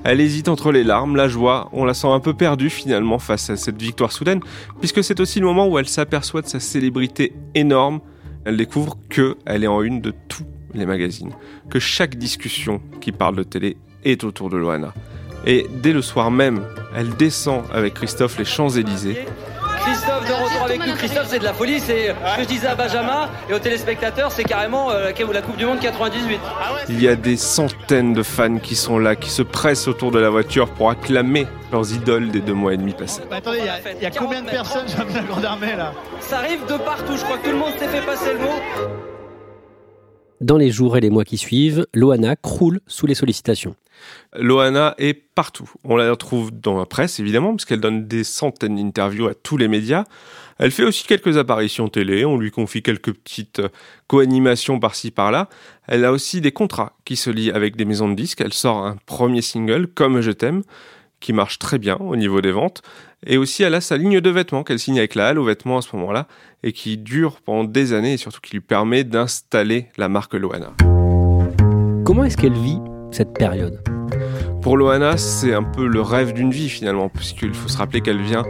Elle 0.08 0.22
hésite 0.22 0.50
entre 0.50 0.72
les 0.72 0.84
larmes, 0.84 1.16
la 1.16 1.28
joie, 1.28 1.68
on 1.74 1.84
la 1.84 1.96
sent 1.96 2.08
un 2.08 2.20
peu 2.20 2.36
perdue 2.36 2.70
finalement 2.70 3.18
face 3.18 3.50
à 3.50 3.58
cette 3.58 3.82
victoire 3.82 4.12
soudaine, 4.12 4.40
puisque 4.80 5.04
c'est 5.04 5.20
aussi 5.20 5.40
le 5.40 5.48
moment 5.48 5.68
où 5.68 5.80
elle 5.80 5.88
s'aperçoit 5.88 6.44
de 6.44 6.48
sa 6.48 6.60
célébrité 6.60 7.34
énorme. 7.56 8.02
Elle 8.46 8.56
découvre 8.56 9.00
que 9.10 9.36
elle 9.48 9.64
est 9.64 9.68
en 9.68 9.82
une 9.82 10.02
de 10.02 10.14
tous 10.28 10.46
les 10.76 10.86
magazines, 10.86 11.32
que 11.72 11.80
chaque 11.80 12.18
discussion 12.18 12.82
qui 13.02 13.12
parle 13.12 13.36
de 13.36 13.42
télé 13.42 13.78
est 14.04 14.24
autour 14.24 14.52
de 14.52 14.58
Loana. 14.58 14.94
Et 15.48 15.66
dès 15.82 15.92
le 15.92 16.04
soir 16.04 16.30
même, 16.30 16.62
elle 16.96 17.10
descend 17.16 17.64
avec 17.74 17.96
Christophe 17.96 18.38
les 18.38 18.46
Champs-Élysées 18.46 19.26
Christophe 19.76 20.28
de 20.28 20.34
retour 20.34 20.64
avec 20.64 20.86
nous. 20.86 20.94
Christophe, 20.96 21.28
c'est 21.28 21.40
de 21.40 21.44
la 21.44 21.54
folie. 21.54 21.80
C'est 21.80 22.08
ce 22.10 22.38
que 22.38 22.44
je 22.44 22.48
disais 22.48 22.68
à 22.68 22.76
Benjamin 22.76 23.30
et 23.50 23.54
aux 23.54 23.60
téléspectateurs, 23.60 24.32
c'est 24.32 24.44
carrément 24.44 24.92
euh, 24.92 25.12
la 25.34 25.42
Coupe 25.42 25.58
du 25.58 25.66
Monde 25.66 25.80
98. 25.80 26.40
Il 26.90 27.02
y 27.02 27.08
a 27.08 27.16
des 27.16 27.38
centaines 27.38 28.14
de 28.14 28.24
fans 28.24 28.58
qui 28.58 28.76
sont 28.76 29.00
là, 29.00 29.16
qui 29.16 29.30
se 29.30 29.42
pressent 29.42 29.88
autour 29.88 30.12
de 30.12 30.20
la 30.20 30.30
voiture 30.30 30.70
pour 30.70 30.90
acclamer 30.90 31.48
leurs 31.72 31.92
idoles 31.94 32.30
des 32.30 32.42
deux 32.42 32.54
mois 32.54 32.74
et 32.74 32.78
demi 32.78 32.94
passés. 32.94 33.22
Bah, 33.30 33.38
attendez, 33.38 33.60
il 33.60 34.04
y, 34.04 34.06
a 34.06 34.12
combien 34.12 34.42
de 34.42 34.50
personnes 34.50 34.86
la 35.14 35.22
Grande 35.22 35.46
Armée 35.46 35.76
là? 35.76 35.94
Ça 36.20 36.40
arrive 36.40 36.66
de 36.66 36.78
partout. 36.78 37.18
Je 37.18 37.24
crois 37.24 37.38
que 37.38 37.46
tout 37.46 37.52
le 37.52 37.58
monde 37.58 37.74
s'est 37.78 37.88
fait 37.88 38.06
passer 38.06 38.34
le 38.34 38.40
mot. 38.40 39.15
Dans 40.42 40.58
les 40.58 40.70
jours 40.70 40.98
et 40.98 41.02
les 41.02 41.10
mois 41.10 41.24
qui 41.24 41.38
suivent, 41.38 41.88
Loana 41.94 42.36
croule 42.36 42.82
sous 42.88 43.08
les 43.08 43.16
sollicitations. 43.16 43.76
Loana 44.38 44.96
est 44.98 45.14
partout. 45.14 45.70
On 45.84 45.96
la 45.96 46.10
retrouve 46.10 46.52
dans 46.52 46.78
la 46.78 46.86
presse, 46.86 47.20
évidemment, 47.20 47.52
parce 47.52 47.64
qu'elle 47.66 47.80
donne 47.80 48.08
des 48.08 48.24
centaines 48.24 48.76
d'interviews 48.76 49.28
à 49.28 49.34
tous 49.34 49.56
les 49.56 49.70
médias. 49.70 50.04
Elle 50.58 50.72
fait 50.72 50.84
aussi 50.84 51.06
quelques 51.06 51.38
apparitions 51.38 51.88
télé, 51.88 52.26
on 52.26 52.38
lui 52.38 52.52
confie 52.52 52.82
quelques 52.82 53.14
petites 53.14 53.62
co-animations 54.08 54.80
par-ci 54.80 55.12
par-là. 55.12 55.50
Elle 55.88 56.06
a 56.06 56.12
aussi 56.12 56.42
des 56.42 56.52
contrats 56.52 56.94
qui 57.06 57.16
se 57.16 57.30
lient 57.30 57.52
avec 57.52 57.76
des 57.76 57.86
maisons 57.86 58.10
de 58.10 58.16
disques. 58.16 58.42
Elle 58.42 58.54
sort 58.54 58.86
un 58.86 58.98
premier 59.06 59.42
single, 59.42 59.88
Comme 59.88 60.22
je 60.22 60.32
t'aime, 60.32 60.64
qui 61.20 61.34
marche 61.34 61.60
très 61.60 61.78
bien 61.78 61.98
au 61.98 62.16
niveau 62.16 62.42
des 62.42 62.52
ventes. 62.52 62.82
Et 63.28 63.38
aussi, 63.38 63.64
elle 63.64 63.74
a 63.74 63.82
sa 63.82 63.98
ligne 63.98 64.22
de 64.22 64.30
vêtements 64.30 64.64
qu'elle 64.64 64.78
signe 64.78 65.00
avec 65.00 65.16
la 65.16 65.30
Halle 65.30 65.40
aux 65.40 65.46
vêtements 65.46 65.80
à 65.80 65.82
ce 65.82 65.96
moment-là 65.96 66.28
et 66.62 66.74
qui 66.74 66.98
dure 66.98 67.42
pendant 67.42 67.64
des 67.64 67.94
années 67.94 68.14
et 68.14 68.18
surtout 68.18 68.40
qui 68.40 68.54
lui 68.54 68.62
permet 68.62 69.04
d'installer 69.04 69.88
la 69.98 70.10
marque 70.10 70.36
Loana. 70.36 70.74
Comment 72.06 72.24
est-ce 72.24 72.38
qu'elle 72.38 72.54
vit 72.54 72.78
cette 73.12 73.34
période? 73.34 73.82
Pour 74.62 74.78
Loana, 74.78 75.18
c'est 75.18 75.56
un 75.56 75.64
peu 75.64 75.88
le 75.88 76.02
rêve 76.02 76.34
d'une 76.34 76.52
vie 76.52 76.70
finalement, 76.70 77.10
puisqu'il 77.10 77.54
faut 77.56 77.68
se 77.68 77.78
rappeler 77.78 78.02
qu'elle 78.02 78.22
vient 78.22 78.44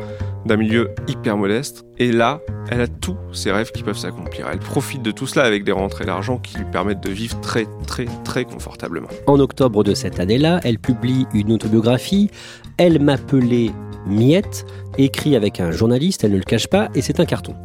d'un 0.46 0.58
milieu 0.58 0.90
hyper 1.08 1.38
modeste. 1.38 1.86
Et 1.98 2.12
là, 2.12 2.42
elle 2.70 2.82
a 2.82 2.88
tous 2.88 3.18
ses 3.32 3.52
rêves 3.52 3.72
qui 3.72 3.84
peuvent 3.84 3.98
s'accomplir. 3.98 4.48
Elle 4.52 4.60
profite 4.60 5.02
de 5.02 5.12
tout 5.12 5.28
cela 5.28 5.46
avec 5.46 5.64
des 5.64 5.72
rentrées 5.72 6.06
d'argent 6.06 6.38
qui 6.38 6.58
lui 6.58 6.66
permettent 6.66 7.04
de 7.04 7.12
vivre 7.12 7.40
très 7.42 7.66
très 7.88 8.06
très 8.24 8.46
confortablement. 8.46 9.10
En 9.28 9.40
octobre 9.40 9.84
de 9.84 9.94
cette 9.94 10.20
année-là, 10.20 10.60
elle 10.64 10.80
publie 10.80 11.28
une 11.34 11.52
autobiographie. 11.52 12.30
Elle 12.78 13.02
m'appelait 13.02 13.72
Miette, 14.08 14.66
écrit 14.98 15.36
avec 15.36 15.60
un 15.60 15.72
journaliste, 15.72 16.24
elle 16.24 16.32
ne 16.32 16.38
le 16.38 16.44
cache 16.44 16.68
pas, 16.68 16.90
et 16.94 17.02
c'est 17.02 17.20
un 17.20 17.25
carton. 17.25 17.56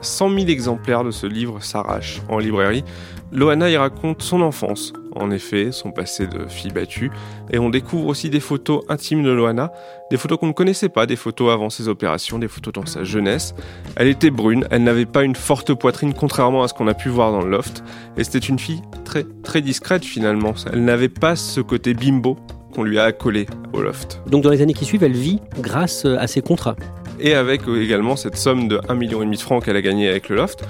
100 0.00 0.30
000 0.30 0.40
exemplaires 0.48 1.04
de 1.04 1.10
ce 1.10 1.26
livre 1.26 1.62
s'arrachent 1.62 2.22
en 2.28 2.38
librairie. 2.38 2.84
Loana 3.30 3.70
y 3.70 3.76
raconte 3.76 4.22
son 4.22 4.40
enfance, 4.40 4.92
en 5.16 5.30
effet, 5.30 5.72
son 5.72 5.92
passé 5.92 6.26
de 6.26 6.46
fille 6.48 6.72
battue, 6.72 7.10
et 7.50 7.58
on 7.58 7.70
découvre 7.70 8.06
aussi 8.06 8.30
des 8.30 8.40
photos 8.40 8.82
intimes 8.88 9.22
de 9.22 9.30
Loana, 9.30 9.72
des 10.10 10.16
photos 10.16 10.38
qu'on 10.38 10.48
ne 10.48 10.52
connaissait 10.52 10.88
pas, 10.88 11.06
des 11.06 11.16
photos 11.16 11.52
avant 11.52 11.70
ses 11.70 11.88
opérations, 11.88 12.38
des 12.38 12.48
photos 12.48 12.72
dans 12.72 12.86
sa 12.86 13.04
jeunesse. 13.04 13.54
Elle 13.96 14.08
était 14.08 14.30
brune, 14.30 14.66
elle 14.70 14.84
n'avait 14.84 15.06
pas 15.06 15.24
une 15.24 15.36
forte 15.36 15.74
poitrine 15.74 16.14
contrairement 16.14 16.62
à 16.62 16.68
ce 16.68 16.74
qu'on 16.74 16.88
a 16.88 16.94
pu 16.94 17.08
voir 17.08 17.32
dans 17.32 17.42
le 17.42 17.50
loft, 17.50 17.82
et 18.16 18.24
c'était 18.24 18.38
une 18.38 18.58
fille 18.58 18.82
très 19.04 19.24
très 19.42 19.60
discrète 19.60 20.04
finalement. 20.04 20.54
Elle 20.72 20.84
n'avait 20.84 21.08
pas 21.08 21.36
ce 21.36 21.60
côté 21.60 21.94
bimbo 21.94 22.36
qu'on 22.74 22.82
lui 22.82 22.98
a 22.98 23.04
accolé 23.04 23.46
au 23.72 23.80
loft. 23.80 24.20
Donc 24.26 24.42
dans 24.42 24.50
les 24.50 24.62
années 24.62 24.74
qui 24.74 24.84
suivent, 24.84 25.04
elle 25.04 25.12
vit 25.12 25.40
grâce 25.60 26.04
à 26.04 26.26
ses 26.26 26.40
contrats. 26.40 26.76
Et 27.20 27.34
avec 27.34 27.62
également 27.68 28.16
cette 28.16 28.36
somme 28.36 28.68
de 28.68 28.78
1,5 28.78 28.94
million 28.96 29.24
de 29.24 29.36
francs 29.36 29.64
qu'elle 29.64 29.76
a 29.76 29.82
gagné 29.82 30.08
avec 30.08 30.28
le 30.28 30.36
loft, 30.36 30.64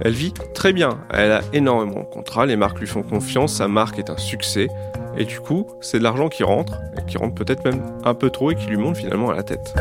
elle 0.00 0.12
vit 0.12 0.32
très 0.54 0.72
bien. 0.72 1.00
Elle 1.10 1.32
a 1.32 1.42
énormément 1.52 2.00
de 2.00 2.06
contrats, 2.06 2.46
les 2.46 2.56
marques 2.56 2.80
lui 2.80 2.86
font 2.86 3.02
confiance, 3.02 3.54
sa 3.54 3.68
marque 3.68 3.98
est 3.98 4.10
un 4.10 4.16
succès. 4.16 4.68
Et 5.16 5.24
du 5.24 5.40
coup, 5.40 5.66
c'est 5.80 5.98
de 5.98 6.04
l'argent 6.04 6.28
qui 6.28 6.44
rentre, 6.44 6.78
et 6.96 7.04
qui 7.04 7.18
rentre 7.18 7.34
peut-être 7.34 7.64
même 7.64 7.82
un 8.04 8.14
peu 8.14 8.30
trop 8.30 8.50
et 8.50 8.54
qui 8.54 8.66
lui 8.66 8.76
monte 8.76 8.96
finalement 8.96 9.30
à 9.30 9.34
la 9.34 9.42
tête. 9.42 9.74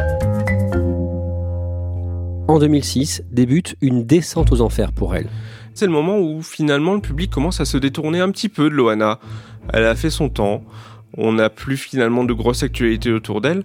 En 2.48 2.60
2006, 2.60 3.24
débute 3.30 3.76
une 3.82 4.06
descente 4.06 4.52
aux 4.52 4.62
enfers 4.62 4.92
pour 4.92 5.16
elle. 5.16 5.28
C'est 5.74 5.86
le 5.86 5.92
moment 5.92 6.18
où 6.18 6.42
finalement 6.42 6.96
le 6.96 7.02
public 7.02 7.30
commence 7.30 7.60
à 7.60 7.66
se 7.66 7.78
détourner 7.78 8.20
un 8.20 8.32
petit 8.32 8.50
peu 8.50 8.70
de 8.70 8.74
Loana. 8.74 9.20
Elle 9.74 9.86
a 9.86 9.96
fait 9.96 10.10
son 10.10 10.30
temps, 10.30 10.64
on 11.18 11.34
n'a 11.34 11.50
plus 11.50 11.78
finalement 11.78 12.24
de 12.24 12.34
grosses 12.34 12.64
actualités 12.64 13.12
autour 13.12 13.42
d'elle, 13.42 13.64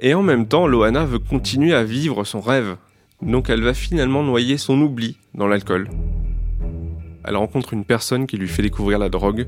et 0.00 0.14
en 0.14 0.22
même 0.22 0.46
temps, 0.46 0.66
Loana 0.66 1.04
veut 1.04 1.18
continuer 1.18 1.74
à 1.74 1.84
vivre 1.84 2.24
son 2.24 2.40
rêve. 2.40 2.76
Donc 3.22 3.50
elle 3.50 3.62
va 3.62 3.72
finalement 3.72 4.22
noyer 4.22 4.58
son 4.58 4.80
oubli 4.80 5.16
dans 5.34 5.46
l'alcool. 5.46 5.88
Elle 7.24 7.36
rencontre 7.36 7.72
une 7.72 7.84
personne 7.84 8.26
qui 8.26 8.36
lui 8.36 8.48
fait 8.48 8.62
découvrir 8.62 8.98
la 8.98 9.08
drogue, 9.08 9.46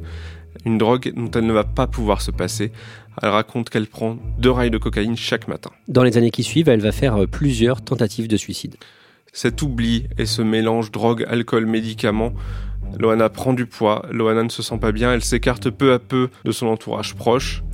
une 0.65 0.79
drogue 0.79 1.13
dont 1.15 1.31
elle 1.33 1.47
ne 1.47 1.53
va 1.53 1.65
pas 1.65 1.87
pouvoir 1.87 2.23
se 2.23 2.31
passer. 2.31 2.71
Elle 3.21 3.31
raconte 3.31 3.71
qu'elle 3.71 3.89
prend 3.89 4.17
deux 4.39 4.51
rails 4.51 4.71
de 4.71 4.79
cocaïne 4.79 5.17
chaque 5.17 5.49
matin. 5.49 5.71
Dans 5.89 6.05
les 6.05 6.17
années 6.17 6.31
qui 6.31 6.45
suivent, 6.45 6.69
elle 6.69 6.81
va 6.81 6.93
faire 6.93 7.23
euh, 7.23 7.27
plusieurs 7.27 7.83
tentatives 7.83 8.29
de 8.29 8.37
suicide. 8.37 8.77
Cet 9.33 9.63
oubli 9.63 10.07
et 10.19 10.27
ce 10.27 10.43
mélange 10.43 10.93
drogue, 10.93 11.25
alcool, 11.29 11.67
médicaments, 11.67 12.33
Loana 12.99 13.29
prend 13.29 13.53
du 13.53 13.67
poids, 13.67 14.07
Loana 14.13 14.45
ne 14.45 14.49
se 14.49 14.63
sent 14.63 14.79
pas 14.79 14.93
bien, 14.93 15.13
elle 15.13 15.25
s'écarte 15.25 15.71
peu 15.71 15.93
à 15.93 15.99
peu 15.99 16.29
de 16.45 16.53
son 16.53 16.69
entourage 16.69 17.17
proche 17.17 17.65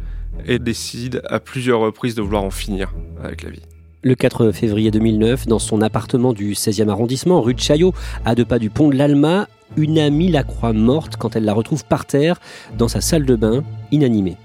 et 0.47 0.59
décide 0.59 1.23
à 1.28 1.40
plusieurs 1.40 1.80
reprises 1.80 2.14
de 2.14 2.23
vouloir 2.23 2.45
en 2.45 2.50
finir 2.50 2.95
avec 3.23 3.42
la 3.42 3.50
vie. 3.50 3.62
Le 4.02 4.14
4 4.14 4.52
février 4.52 4.90
2009, 4.90 5.47
dans 5.47 5.59
son 5.59 5.83
appartement 5.83 6.33
du 6.33 6.54
16e 6.54 6.88
arrondissement, 6.88 7.42
rue 7.42 7.52
de 7.52 7.61
Chaillot, 7.61 7.92
à 8.25 8.35
deux 8.35 8.47
pas 8.47 8.59
du 8.59 8.71
pont 8.71 8.88
de 8.88 8.97
l'Alma, 8.97 9.47
une 9.76 9.99
amie 9.99 10.30
la 10.30 10.42
croit 10.42 10.73
morte 10.73 11.16
quand 11.19 11.37
elle 11.37 11.45
la 11.45 11.52
retrouve 11.52 11.85
par 11.85 12.07
terre 12.07 12.40
dans 12.78 12.88
sa 12.88 13.02
salle 13.02 13.26
de 13.26 13.37
bain, 13.37 13.62
inanimée. 13.90 14.38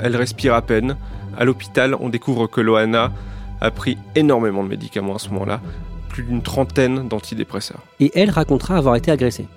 Elle 0.00 0.16
respire 0.16 0.54
à 0.54 0.62
peine. 0.62 0.96
À 1.36 1.44
l'hôpital, 1.44 1.94
on 2.00 2.08
découvre 2.08 2.46
que 2.46 2.62
Loana 2.62 3.12
a 3.60 3.70
pris 3.70 3.98
énormément 4.14 4.64
de 4.64 4.70
médicaments 4.70 5.16
à 5.16 5.18
ce 5.18 5.28
moment-là, 5.28 5.60
plus 6.08 6.22
d'une 6.22 6.40
trentaine 6.40 7.06
d'antidépresseurs. 7.06 7.82
Et 8.00 8.10
elle 8.14 8.30
racontera 8.30 8.78
avoir 8.78 8.96
été 8.96 9.10
agressée. 9.10 9.48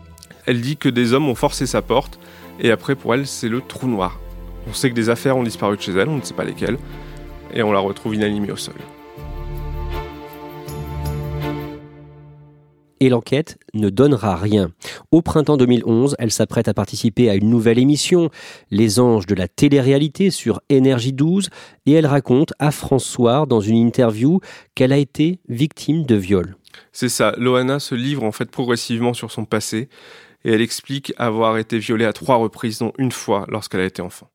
Elle 0.46 0.60
dit 0.60 0.75
que 0.75 0.89
des 0.89 1.13
hommes 1.13 1.30
ont 1.30 1.36
forcé 1.36 1.66
sa 1.66 1.82
porte, 1.82 2.20
et 2.60 2.70
après 2.70 2.96
pour 2.96 3.13
elle, 3.13 3.25
c'est 3.25 3.48
le 3.48 3.62
trou 3.62 3.88
noir. 3.88 4.20
On 4.70 4.74
sait 4.74 4.89
que 4.89 4.96
des 4.96 5.10
affaires 5.10 5.38
ont 5.38 5.44
disparu 5.44 5.77
de 5.77 5.82
chez 5.82 5.94
elle, 5.94 6.10
on 6.10 6.18
ne 6.18 6.22
sait 6.22 6.34
pas 6.34 6.44
lesquelles, 6.44 6.77
et 7.54 7.63
on 7.63 7.72
la 7.72 7.80
retrouve 7.80 8.13
inanimée 8.13 8.51
au 8.51 8.58
sol. 8.58 8.75
Et 13.00 13.10
l'enquête 13.10 13.58
ne 13.74 13.89
donnera 13.89 14.36
rien. 14.36 14.72
Au 15.12 15.22
printemps 15.22 15.58
2011, 15.58 16.16
elle 16.20 16.32
s'apprête 16.32 16.68
à 16.68 16.74
participer 16.74 17.30
à 17.30 17.36
une 17.36 17.50
nouvelle 17.50 17.80
émission, 17.80 18.30
Les 18.72 19.00
Anges 19.00 19.25
de 19.25 19.36
la 19.36 19.48
télé-réalité 19.48 20.32
sur 20.32 20.62
Énergie 20.70 21.13
12, 21.13 21.50
et 21.86 21.94
elle 21.94 22.06
raconte 22.06 22.54
à 22.60 22.72
François 22.72 23.46
dans 23.46 23.62
une 23.62 23.77
interview 23.77 24.39
qu'elle 24.75 24.94
a 24.94 24.98
été 24.98 25.39
victime 25.48 26.06
de 26.06 26.16
viol. 26.16 26.56
C'est 26.92 27.10
ça, 27.10 27.34
Loana 27.38 27.80
se 27.80 27.96
livre 27.96 28.24
en 28.24 28.32
fait 28.32 28.50
progressivement 28.50 29.13
sur 29.13 29.32
son 29.32 29.46
passé, 29.46 29.89
et 30.46 30.51
elle 30.51 30.62
explique 30.62 31.13
avoir 31.18 31.58
été 31.58 31.80
violée 31.80 32.06
à 32.06 32.13
trois 32.13 32.38
reprises, 32.38 32.80
dont 32.80 32.94
une 32.98 33.12
fois 33.12 33.46
lorsqu'elle 33.50 33.82
a 33.82 33.86
été 33.86 34.01
enfant. 34.01 34.30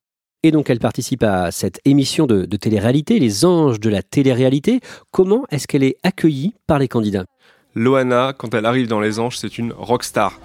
Et 0.45 0.51
donc 0.51 0.71
elle 0.71 0.81
participe 0.81 1.23
à 1.23 1.53
cette 1.53 1.81
émission 1.85 2.27
de, 2.27 2.45
de 2.47 2.57
télé-réalité, 2.57 3.21
Les 3.21 3.45
Anges 3.45 3.79
de 3.79 3.89
la 3.89 4.03
télé-réalité. 4.03 4.81
Comment 5.13 5.45
est-ce 5.51 5.69
qu'elle 5.69 5.85
est 5.85 5.97
accueillie 6.03 6.55
par 6.67 6.81
les 6.81 6.89
candidats? 6.89 7.25
Loana, 7.75 8.35
quand 8.37 8.53
elle 8.53 8.67
arrive 8.67 8.87
dans 8.87 9.01
Les 9.01 9.19
Anges, 9.19 9.39
c'est 9.39 9.57
une 9.57 9.73
rockstar. 9.73 10.39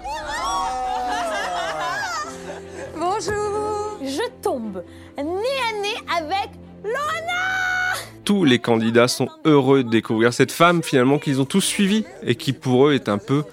Bonjour 2.96 3.98
Je 4.02 4.22
tombe 4.42 4.82
nez 5.18 5.24
à 5.24 5.82
nez 5.82 5.96
avec 6.16 6.50
Loana 6.82 7.94
Tous 8.24 8.44
les 8.44 8.58
candidats 8.58 9.08
sont 9.08 9.28
heureux 9.44 9.84
de 9.84 9.90
découvrir 9.90 10.32
cette 10.32 10.52
femme 10.52 10.82
finalement 10.82 11.18
qu'ils 11.18 11.40
ont 11.40 11.44
tous 11.44 11.60
suivie 11.60 12.04
et 12.22 12.34
qui 12.34 12.54
pour 12.54 12.88
eux 12.88 12.94
est 12.94 13.10
un 13.10 13.18
peu 13.18 13.44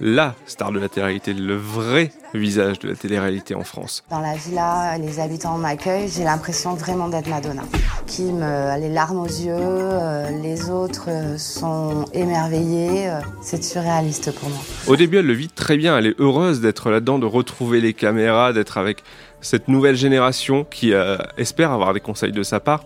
la 0.00 0.34
star 0.46 0.72
de 0.72 0.78
la 0.78 0.88
télé-réalité, 0.88 1.32
le 1.34 1.56
vrai 1.56 2.12
visage 2.34 2.78
de 2.80 2.88
la 2.88 2.94
télé-réalité 2.94 3.54
en 3.54 3.64
France. 3.64 4.02
Dans 4.10 4.20
la 4.20 4.34
villa, 4.34 4.98
les 4.98 5.20
habitants 5.20 5.56
m'accueillent, 5.56 6.08
j'ai 6.08 6.24
l'impression 6.24 6.74
vraiment 6.74 7.08
d'être 7.08 7.28
Madonna. 7.28 7.62
Qui 8.06 8.24
me 8.24 8.78
les 8.78 8.88
larmes 8.88 9.18
aux 9.18 9.26
yeux, 9.26 9.52
euh, 9.54 10.30
les 10.42 10.70
autres 10.70 11.06
euh, 11.08 11.38
sont 11.38 12.04
émerveillés, 12.12 13.08
euh, 13.08 13.20
c'est 13.40 13.62
surréaliste 13.62 14.32
pour 14.32 14.48
moi. 14.48 14.58
Au 14.86 14.96
début, 14.96 15.18
elle 15.18 15.26
le 15.26 15.32
vit 15.32 15.48
très 15.48 15.76
bien, 15.76 15.96
elle 15.96 16.06
est 16.06 16.20
heureuse 16.20 16.60
d'être 16.60 16.90
là-dedans, 16.90 17.18
de 17.18 17.26
retrouver 17.26 17.80
les 17.80 17.94
caméras, 17.94 18.52
d'être 18.52 18.78
avec 18.78 19.02
cette 19.40 19.68
nouvelle 19.68 19.96
génération 19.96 20.64
qui 20.64 20.94
espère 21.36 21.70
avoir 21.70 21.92
des 21.92 22.00
conseils 22.00 22.32
de 22.32 22.42
sa 22.42 22.60
part. 22.60 22.82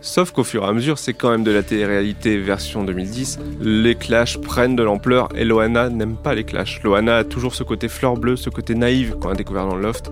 Sauf 0.00 0.30
qu'au 0.30 0.44
fur 0.44 0.64
et 0.64 0.66
à 0.66 0.72
mesure, 0.72 0.98
c'est 0.98 1.12
quand 1.12 1.30
même 1.30 1.42
de 1.42 1.50
la 1.50 1.62
télé-réalité 1.62 2.38
version 2.38 2.84
2010. 2.84 3.38
Les 3.60 3.96
clashs 3.96 4.38
prennent 4.38 4.76
de 4.76 4.82
l'ampleur 4.82 5.28
et 5.34 5.44
Loana 5.44 5.88
n'aime 5.88 6.16
pas 6.16 6.34
les 6.34 6.44
clashs. 6.44 6.82
Loana 6.84 7.16
a 7.16 7.24
toujours 7.24 7.54
ce 7.54 7.64
côté 7.64 7.88
fleur 7.88 8.14
bleue, 8.14 8.36
ce 8.36 8.48
côté 8.48 8.74
naïve 8.74 9.16
qu'on 9.16 9.30
a 9.30 9.34
découvert 9.34 9.66
dans 9.66 9.74
le 9.74 9.82
loft. 9.82 10.10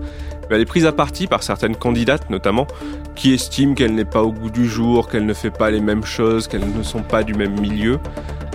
Elle 0.49 0.61
est 0.61 0.65
prise 0.65 0.85
à 0.85 0.91
partie 0.91 1.27
par 1.27 1.43
certaines 1.43 1.75
candidates 1.75 2.29
notamment, 2.29 2.67
qui 3.15 3.33
estiment 3.33 3.73
qu'elle 3.73 3.95
n'est 3.95 4.05
pas 4.05 4.23
au 4.23 4.31
goût 4.31 4.49
du 4.49 4.67
jour, 4.67 5.09
qu'elle 5.09 5.25
ne 5.25 5.33
fait 5.33 5.51
pas 5.51 5.71
les 5.71 5.81
mêmes 5.81 6.05
choses, 6.05 6.47
qu'elles 6.47 6.69
ne 6.69 6.83
sont 6.83 7.01
pas 7.01 7.23
du 7.23 7.33
même 7.33 7.59
milieu. 7.59 7.99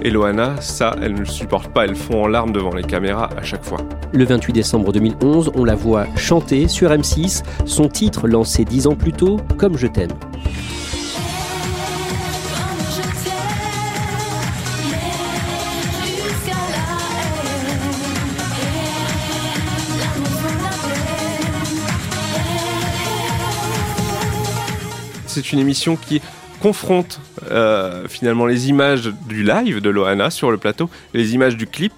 Et 0.03 0.11
Loana, 0.11 0.61
ça, 0.61 0.97
elle 1.01 1.15
ne 1.15 1.21
le 1.21 1.27
supporte 1.27 1.73
pas, 1.73 1.85
elle 1.85 1.95
fond 1.95 2.25
en 2.25 2.27
larmes 2.27 2.53
devant 2.53 2.75
les 2.75 2.83
caméras 2.83 3.31
à 3.37 3.43
chaque 3.43 3.65
fois. 3.65 3.79
Le 4.13 4.25
28 4.25 4.53
décembre 4.53 4.93
2011, 4.93 5.53
on 5.55 5.65
la 5.65 5.75
voit 5.75 6.07
chanter 6.17 6.67
sur 6.69 6.91
M6 6.91 7.43
son 7.67 7.89
titre 7.89 8.27
lancé 8.27 8.65
dix 8.65 8.87
ans 8.87 8.97
plus 8.97 9.13
tôt, 9.13 9.39
Comme 9.59 9.79
je 9.79 9.87
t'aime. 9.87 10.11
C'est 25.33 25.53
une 25.53 25.59
émission 25.59 25.97
qui 25.97 26.21
confronte 26.61 27.21
euh, 27.51 28.07
finalement 28.07 28.47
les 28.47 28.69
images 28.69 29.11
du 29.29 29.43
live 29.43 29.81
de 29.81 29.91
Loana 29.91 30.31
sur 30.31 30.51
le 30.51 30.59
plateau, 30.59 30.91
les 31.15 31.35
images 31.35 31.57
du 31.57 31.67
clip, 31.67 31.95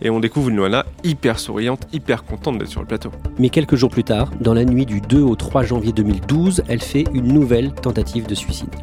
et 0.00 0.10
on 0.10 0.20
découvre 0.20 0.48
une 0.48 0.56
Loana 0.56 0.86
hyper 1.04 1.38
souriante, 1.38 1.86
hyper 1.92 2.24
contente 2.24 2.58
d'être 2.58 2.70
sur 2.70 2.80
le 2.80 2.86
plateau. 2.86 3.10
Mais 3.38 3.48
quelques 3.48 3.74
jours 3.74 3.90
plus 3.90 4.04
tard, 4.04 4.30
dans 4.40 4.54
la 4.54 4.64
nuit 4.64 4.86
du 4.86 5.00
2 5.00 5.20
au 5.20 5.34
3 5.34 5.64
janvier 5.64 5.92
2012, 5.92 6.62
elle 6.68 6.80
fait 6.80 7.04
une 7.12 7.32
nouvelle 7.32 7.72
tentative 7.72 8.26
de 8.26 8.34
suicide. 8.34 8.74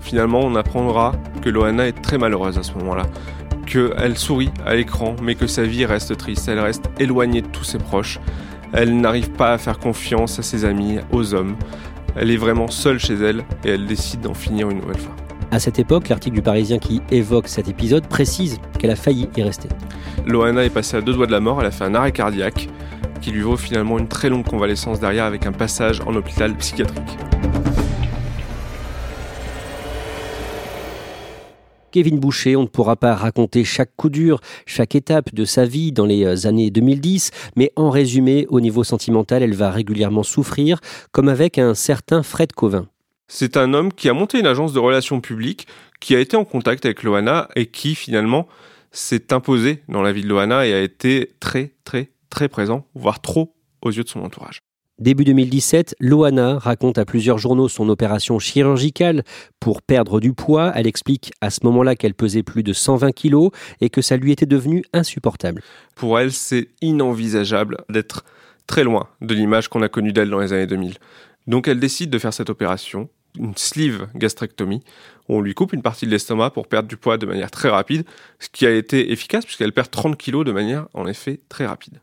Finalement, 0.00 0.40
on 0.40 0.54
apprendra 0.56 1.12
que 1.42 1.50
Loana 1.50 1.86
est 1.86 2.02
très 2.02 2.18
malheureuse 2.18 2.58
à 2.58 2.62
ce 2.62 2.72
moment-là, 2.74 3.04
qu'elle 3.66 4.16
sourit 4.16 4.50
à 4.64 4.74
l'écran, 4.74 5.14
mais 5.22 5.34
que 5.34 5.46
sa 5.46 5.62
vie 5.62 5.84
reste 5.84 6.16
triste, 6.16 6.48
elle 6.48 6.60
reste 6.60 6.88
éloignée 6.98 7.42
de 7.42 7.48
tous 7.48 7.64
ses 7.64 7.78
proches, 7.78 8.18
elle 8.72 8.98
n'arrive 8.98 9.30
pas 9.30 9.52
à 9.52 9.58
faire 9.58 9.78
confiance 9.78 10.38
à 10.38 10.42
ses 10.42 10.64
amis, 10.64 10.98
aux 11.12 11.34
hommes, 11.34 11.56
elle 12.16 12.30
est 12.30 12.36
vraiment 12.36 12.68
seule 12.68 12.98
chez 12.98 13.14
elle 13.14 13.44
et 13.64 13.70
elle 13.70 13.86
décide 13.86 14.20
d'en 14.20 14.34
finir 14.34 14.70
une 14.70 14.80
nouvelle 14.80 14.98
fois. 14.98 15.14
À 15.50 15.60
cette 15.60 15.78
époque, 15.78 16.08
l'article 16.08 16.34
du 16.34 16.42
Parisien 16.42 16.78
qui 16.78 17.00
évoque 17.10 17.48
cet 17.48 17.68
épisode 17.68 18.06
précise 18.08 18.58
qu'elle 18.78 18.90
a 18.90 18.96
failli 18.96 19.28
y 19.36 19.42
rester. 19.42 19.68
Loana 20.26 20.64
est 20.64 20.70
passée 20.70 20.96
à 20.96 21.00
deux 21.00 21.12
doigts 21.12 21.26
de 21.26 21.32
la 21.32 21.40
mort, 21.40 21.60
elle 21.60 21.68
a 21.68 21.70
fait 21.70 21.84
un 21.84 21.94
arrêt 21.94 22.12
cardiaque 22.12 22.68
qui 23.20 23.30
lui 23.30 23.42
vaut 23.42 23.56
finalement 23.56 23.98
une 23.98 24.08
très 24.08 24.28
longue 24.28 24.44
convalescence 24.44 25.00
derrière 25.00 25.24
avec 25.24 25.46
un 25.46 25.52
passage 25.52 26.00
en 26.06 26.14
hôpital 26.14 26.54
psychiatrique. 26.56 27.18
Kevin 31.96 32.18
Boucher, 32.18 32.56
on 32.56 32.64
ne 32.64 32.66
pourra 32.66 32.94
pas 32.94 33.14
raconter 33.14 33.64
chaque 33.64 33.96
coup 33.96 34.10
dur, 34.10 34.42
chaque 34.66 34.94
étape 34.94 35.34
de 35.34 35.46
sa 35.46 35.64
vie 35.64 35.92
dans 35.92 36.04
les 36.04 36.26
euh, 36.26 36.46
années 36.46 36.70
2010, 36.70 37.30
mais 37.56 37.72
en 37.74 37.88
résumé, 37.88 38.44
au 38.50 38.60
niveau 38.60 38.84
sentimental, 38.84 39.42
elle 39.42 39.54
va 39.54 39.70
régulièrement 39.70 40.22
souffrir, 40.22 40.78
comme 41.10 41.30
avec 41.30 41.56
un 41.56 41.72
certain 41.72 42.22
Fred 42.22 42.52
Covin. 42.52 42.86
C'est 43.28 43.56
un 43.56 43.72
homme 43.72 43.94
qui 43.94 44.10
a 44.10 44.12
monté 44.12 44.38
une 44.38 44.46
agence 44.46 44.74
de 44.74 44.78
relations 44.78 45.22
publiques, 45.22 45.68
qui 45.98 46.14
a 46.14 46.20
été 46.20 46.36
en 46.36 46.44
contact 46.44 46.84
avec 46.84 47.02
Loana 47.02 47.48
et 47.56 47.64
qui 47.64 47.94
finalement 47.94 48.46
s'est 48.92 49.32
imposé 49.32 49.82
dans 49.88 50.02
la 50.02 50.12
vie 50.12 50.20
de 50.20 50.28
Loana 50.28 50.66
et 50.66 50.74
a 50.74 50.82
été 50.82 51.30
très 51.40 51.72
très 51.84 52.10
très 52.28 52.50
présent, 52.50 52.86
voire 52.94 53.22
trop 53.22 53.54
aux 53.80 53.90
yeux 53.90 54.04
de 54.04 54.08
son 54.10 54.20
entourage. 54.20 54.60
Début 54.98 55.24
2017, 55.24 55.96
Loana 56.00 56.58
raconte 56.58 56.96
à 56.96 57.04
plusieurs 57.04 57.36
journaux 57.36 57.68
son 57.68 57.90
opération 57.90 58.38
chirurgicale 58.38 59.24
pour 59.60 59.82
perdre 59.82 60.20
du 60.20 60.32
poids. 60.32 60.72
Elle 60.74 60.86
explique 60.86 61.32
à 61.42 61.50
ce 61.50 61.60
moment-là 61.64 61.96
qu'elle 61.96 62.14
pesait 62.14 62.42
plus 62.42 62.62
de 62.62 62.72
120 62.72 63.12
kilos 63.12 63.50
et 63.82 63.90
que 63.90 64.00
ça 64.00 64.16
lui 64.16 64.32
était 64.32 64.46
devenu 64.46 64.84
insupportable. 64.94 65.62
Pour 65.96 66.18
elle, 66.18 66.32
c'est 66.32 66.68
inenvisageable 66.80 67.76
d'être 67.90 68.24
très 68.66 68.84
loin 68.84 69.08
de 69.20 69.34
l'image 69.34 69.68
qu'on 69.68 69.82
a 69.82 69.90
connue 69.90 70.14
d'elle 70.14 70.30
dans 70.30 70.40
les 70.40 70.54
années 70.54 70.66
2000. 70.66 70.94
Donc 71.46 71.68
elle 71.68 71.78
décide 71.78 72.08
de 72.08 72.18
faire 72.18 72.32
cette 72.32 72.48
opération, 72.48 73.10
une 73.38 73.54
sleeve 73.54 74.06
gastrectomie, 74.14 74.82
on 75.28 75.42
lui 75.42 75.52
coupe 75.52 75.74
une 75.74 75.82
partie 75.82 76.06
de 76.06 76.10
l'estomac 76.10 76.50
pour 76.50 76.68
perdre 76.68 76.88
du 76.88 76.96
poids 76.96 77.18
de 77.18 77.26
manière 77.26 77.50
très 77.50 77.68
rapide, 77.68 78.04
ce 78.38 78.48
qui 78.48 78.66
a 78.66 78.70
été 78.70 79.12
efficace 79.12 79.44
puisqu'elle 79.44 79.72
perd 79.72 79.90
30 79.90 80.16
kilos 80.16 80.46
de 80.46 80.52
manière 80.52 80.88
en 80.94 81.06
effet 81.06 81.38
très 81.50 81.66
rapide. 81.66 82.00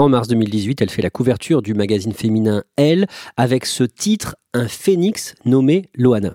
En 0.00 0.08
mars 0.08 0.28
2018, 0.28 0.80
elle 0.80 0.90
fait 0.90 1.02
la 1.02 1.10
couverture 1.10 1.60
du 1.60 1.74
magazine 1.74 2.12
féminin 2.12 2.62
Elle 2.76 3.08
avec 3.36 3.66
ce 3.66 3.82
titre 3.82 4.36
Un 4.54 4.68
phénix 4.68 5.34
nommé 5.44 5.90
Loana. 5.96 6.34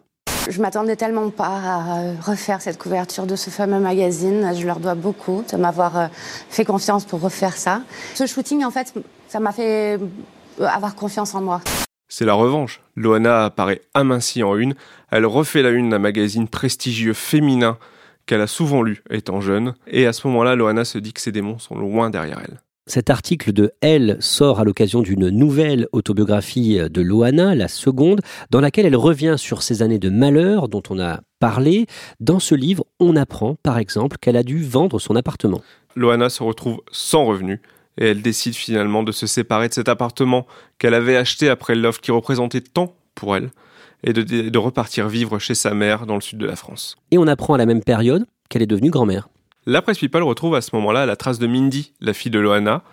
Je 0.49 0.61
m'attendais 0.61 0.97
tellement 0.97 1.29
pas 1.29 1.61
à 1.63 1.99
euh, 1.99 2.13
refaire 2.21 2.61
cette 2.61 2.77
couverture 2.77 3.25
de 3.25 3.37
ce 3.37 3.49
fameux 3.49 3.79
magazine. 3.79 4.51
Je 4.53 4.65
leur 4.67 4.81
dois 4.81 4.95
beaucoup 4.95 5.45
de 5.49 5.55
m'avoir 5.55 5.97
euh, 5.97 6.07
fait 6.49 6.65
confiance 6.65 7.05
pour 7.05 7.21
refaire 7.21 7.55
ça. 7.55 7.83
Ce 8.15 8.25
shooting, 8.25 8.65
en 8.65 8.69
fait, 8.69 8.93
ça 9.29 9.39
m'a 9.39 9.53
fait 9.53 9.97
euh, 9.97 10.65
avoir 10.65 10.93
confiance 10.93 11.33
en 11.33 11.41
moi. 11.41 11.61
C'est 12.09 12.25
la 12.25 12.33
revanche. 12.33 12.81
Loana 12.97 13.45
apparaît 13.45 13.79
amincie 13.93 14.43
en 14.43 14.57
une. 14.57 14.75
Elle 15.09 15.25
refait 15.25 15.61
la 15.61 15.69
une 15.69 15.89
d'un 15.89 15.99
magazine 15.99 16.49
prestigieux 16.49 17.13
féminin 17.13 17.77
qu'elle 18.25 18.41
a 18.41 18.47
souvent 18.47 18.81
lu 18.81 19.05
étant 19.09 19.39
jeune. 19.39 19.73
Et 19.87 20.05
à 20.05 20.11
ce 20.11 20.27
moment-là, 20.27 20.57
Loana 20.57 20.83
se 20.83 20.97
dit 20.97 21.13
que 21.13 21.21
ses 21.21 21.31
démons 21.31 21.59
sont 21.59 21.77
loin 21.77 22.09
derrière 22.09 22.41
elle. 22.43 22.59
Cet 22.85 23.09
article 23.09 23.53
de 23.53 23.71
Elle 23.79 24.17
sort 24.19 24.59
à 24.59 24.65
l'occasion 24.65 25.01
d'une 25.01 25.29
nouvelle 25.29 25.87
autobiographie 25.93 26.79
de 26.89 27.01
Loana, 27.01 27.55
la 27.55 27.69
seconde, 27.69 28.19
dans 28.49 28.59
laquelle 28.59 28.85
elle 28.85 28.97
revient 28.97 29.35
sur 29.37 29.63
ses 29.63 29.81
années 29.81 29.99
de 29.99 30.09
malheur 30.09 30.67
dont 30.67 30.83
on 30.89 30.99
a 30.99 31.21
parlé. 31.39 31.87
Dans 32.19 32.39
ce 32.39 32.55
livre, 32.55 32.83
on 32.99 33.15
apprend 33.15 33.55
par 33.63 33.77
exemple 33.77 34.17
qu'elle 34.19 34.35
a 34.35 34.43
dû 34.43 34.61
vendre 34.65 34.99
son 34.99 35.15
appartement. 35.15 35.61
Loana 35.95 36.29
se 36.29 36.43
retrouve 36.43 36.81
sans 36.91 37.23
revenu 37.23 37.61
et 37.97 38.07
elle 38.07 38.21
décide 38.21 38.53
finalement 38.53 39.03
de 39.03 39.13
se 39.13 39.27
séparer 39.27 39.69
de 39.69 39.73
cet 39.73 39.87
appartement 39.87 40.45
qu'elle 40.77 40.93
avait 40.93 41.15
acheté 41.15 41.47
après 41.47 41.75
l'offre 41.75 42.01
qui 42.01 42.11
représentait 42.11 42.59
tant 42.59 42.97
pour 43.15 43.37
elle 43.37 43.51
et 44.03 44.11
de, 44.11 44.23
de 44.23 44.57
repartir 44.57 45.07
vivre 45.07 45.39
chez 45.39 45.55
sa 45.55 45.73
mère 45.73 46.05
dans 46.05 46.15
le 46.15 46.21
sud 46.21 46.37
de 46.37 46.45
la 46.45 46.57
France. 46.57 46.97
Et 47.11 47.17
on 47.17 47.27
apprend 47.27 47.53
à 47.53 47.57
la 47.57 47.65
même 47.65 47.81
période 47.81 48.25
qu'elle 48.49 48.61
est 48.61 48.67
devenue 48.67 48.89
grand-mère. 48.89 49.29
La 49.65 49.81
presse 49.81 49.97
People 49.97 50.23
retrouve 50.23 50.55
à 50.55 50.61
ce 50.61 50.75
moment-là 50.75 51.05
la 51.05 51.15
trace 51.15 51.39
de 51.39 51.47
Mindy, 51.47 51.93
la 52.01 52.11
fille 52.11 52.31
de 52.31 52.39
Loana, 52.39 52.83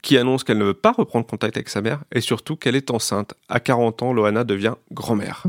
qui 0.00 0.16
annonce 0.16 0.44
qu'elle 0.44 0.56
ne 0.56 0.64
veut 0.64 0.72
pas 0.72 0.92
reprendre 0.92 1.26
contact 1.26 1.58
avec 1.58 1.68
sa 1.68 1.82
mère 1.82 2.04
et 2.10 2.22
surtout 2.22 2.56
qu'elle 2.56 2.74
est 2.74 2.90
enceinte. 2.90 3.34
À 3.50 3.60
40 3.60 4.02
ans, 4.02 4.12
Loana 4.14 4.42
devient 4.42 4.72
grand-mère. 4.92 5.44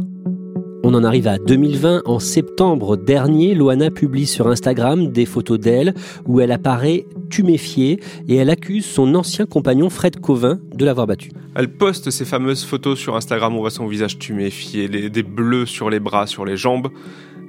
On 0.84 0.94
en 0.94 1.06
arrive 1.06 1.28
à 1.28 1.38
2020. 1.38 2.02
En 2.06 2.20
septembre 2.20 2.98
dernier, 2.98 3.56
Loana 3.56 3.92
publie 3.92 4.26
sur 4.26 4.50
Instagram 4.50 5.08
des 5.08 5.26
photos 5.26 5.58
d'elle 5.58 5.94
où 6.26 6.42
elle 6.42 6.52
apparaît 6.52 7.06
tuméfiée 7.30 8.02
et 8.28 8.36
elle 8.36 8.50
accuse 8.50 8.86
son 8.86 9.16
ancien 9.16 9.46
compagnon 9.46 9.90
Fred 9.90 10.20
Covin 10.20 10.60
de 10.74 10.84
l'avoir 10.84 11.08
battue. 11.08 11.32
Elle 11.56 11.70
poste 11.70 12.10
ces 12.12 12.26
fameuses 12.26 12.66
photos 12.66 13.00
sur 13.00 13.16
Instagram 13.16 13.54
où 13.54 13.60
on 13.60 13.62
voit 13.62 13.70
son 13.70 13.88
visage 13.88 14.20
tuméfié, 14.20 14.90
des 14.90 15.24
bleus 15.24 15.66
sur 15.66 15.90
les 15.90 16.02
bras, 16.02 16.28
sur 16.28 16.44
les 16.44 16.58
jambes, 16.58 16.90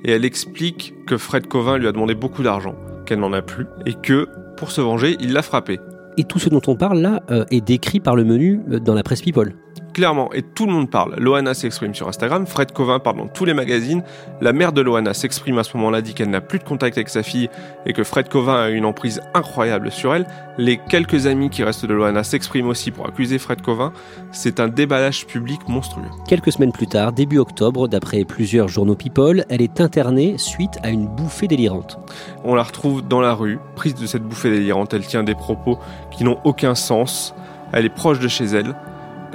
et 0.04 0.12
elle 0.12 0.24
explique 0.24 0.94
que 1.04 1.16
Fred 1.16 1.48
Covin 1.48 1.78
lui 1.78 1.88
a 1.88 1.92
demandé 1.92 2.14
beaucoup 2.14 2.44
d'argent 2.44 2.76
qu'elle 3.08 3.20
n'en 3.20 3.32
a 3.32 3.42
plus 3.42 3.66
et 3.86 3.94
que, 3.94 4.28
pour 4.56 4.70
se 4.70 4.80
venger, 4.80 5.16
il 5.20 5.32
l'a 5.32 5.42
frappée. 5.42 5.80
Et 6.18 6.24
tout 6.24 6.38
ce 6.38 6.48
dont 6.48 6.60
on 6.66 6.76
parle 6.76 7.00
là 7.00 7.22
euh, 7.30 7.44
est 7.50 7.60
décrit 7.60 8.00
par 8.00 8.14
le 8.14 8.24
menu 8.24 8.60
euh, 8.70 8.78
dans 8.78 8.94
la 8.94 9.02
presse 9.02 9.22
People 9.22 9.54
clairement, 9.92 10.32
et 10.32 10.42
tout 10.42 10.66
le 10.66 10.72
monde 10.72 10.90
parle. 10.90 11.14
Loana 11.18 11.54
s'exprime 11.54 11.94
sur 11.94 12.08
Instagram, 12.08 12.46
Fred 12.46 12.72
Covin 12.72 12.98
parle 12.98 13.18
dans 13.18 13.28
tous 13.28 13.44
les 13.44 13.54
magazines. 13.54 14.02
La 14.40 14.52
mère 14.52 14.72
de 14.72 14.80
Loana 14.80 15.14
s'exprime 15.14 15.58
à 15.58 15.64
ce 15.64 15.76
moment-là, 15.76 16.02
dit 16.02 16.14
qu'elle 16.14 16.30
n'a 16.30 16.40
plus 16.40 16.58
de 16.58 16.64
contact 16.64 16.96
avec 16.96 17.08
sa 17.08 17.22
fille 17.22 17.48
et 17.86 17.92
que 17.92 18.04
Fred 18.04 18.28
Covin 18.28 18.62
a 18.64 18.68
une 18.68 18.84
emprise 18.84 19.20
incroyable 19.34 19.90
sur 19.90 20.14
elle. 20.14 20.26
Les 20.56 20.78
quelques 20.78 21.26
amis 21.26 21.50
qui 21.50 21.62
restent 21.62 21.86
de 21.86 21.94
Loana 21.94 22.24
s'expriment 22.24 22.68
aussi 22.68 22.90
pour 22.90 23.06
accuser 23.06 23.38
Fred 23.38 23.62
Covin. 23.62 23.92
C'est 24.32 24.60
un 24.60 24.68
déballage 24.68 25.26
public 25.26 25.60
monstrueux. 25.68 26.08
Quelques 26.26 26.52
semaines 26.52 26.72
plus 26.72 26.86
tard, 26.86 27.12
début 27.12 27.38
octobre, 27.38 27.88
d'après 27.88 28.24
plusieurs 28.24 28.68
journaux 28.68 28.96
People, 28.96 29.44
elle 29.48 29.62
est 29.62 29.80
internée 29.80 30.36
suite 30.38 30.78
à 30.82 30.90
une 30.90 31.06
bouffée 31.06 31.48
délirante. 31.48 31.98
On 32.44 32.54
la 32.54 32.62
retrouve 32.62 33.06
dans 33.06 33.20
la 33.20 33.34
rue, 33.34 33.58
prise 33.76 33.94
de 33.94 34.06
cette 34.06 34.22
bouffée 34.22 34.50
délirante. 34.50 34.94
Elle 34.94 35.06
tient 35.06 35.22
des 35.22 35.34
propos 35.34 35.78
qui 36.10 36.24
n'ont 36.24 36.38
aucun 36.44 36.74
sens. 36.74 37.34
Elle 37.72 37.84
est 37.84 37.94
proche 37.94 38.18
de 38.18 38.28
chez 38.28 38.44
elle. 38.46 38.74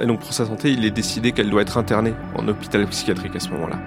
Et 0.00 0.06
donc 0.06 0.20
pour 0.20 0.32
sa 0.32 0.46
santé, 0.46 0.72
il 0.72 0.84
est 0.84 0.90
décidé 0.90 1.32
qu'elle 1.32 1.50
doit 1.50 1.62
être 1.62 1.78
internée 1.78 2.14
en 2.34 2.48
hôpital 2.48 2.86
psychiatrique 2.88 3.36
à 3.36 3.40
ce 3.40 3.48
moment-là. 3.50 3.78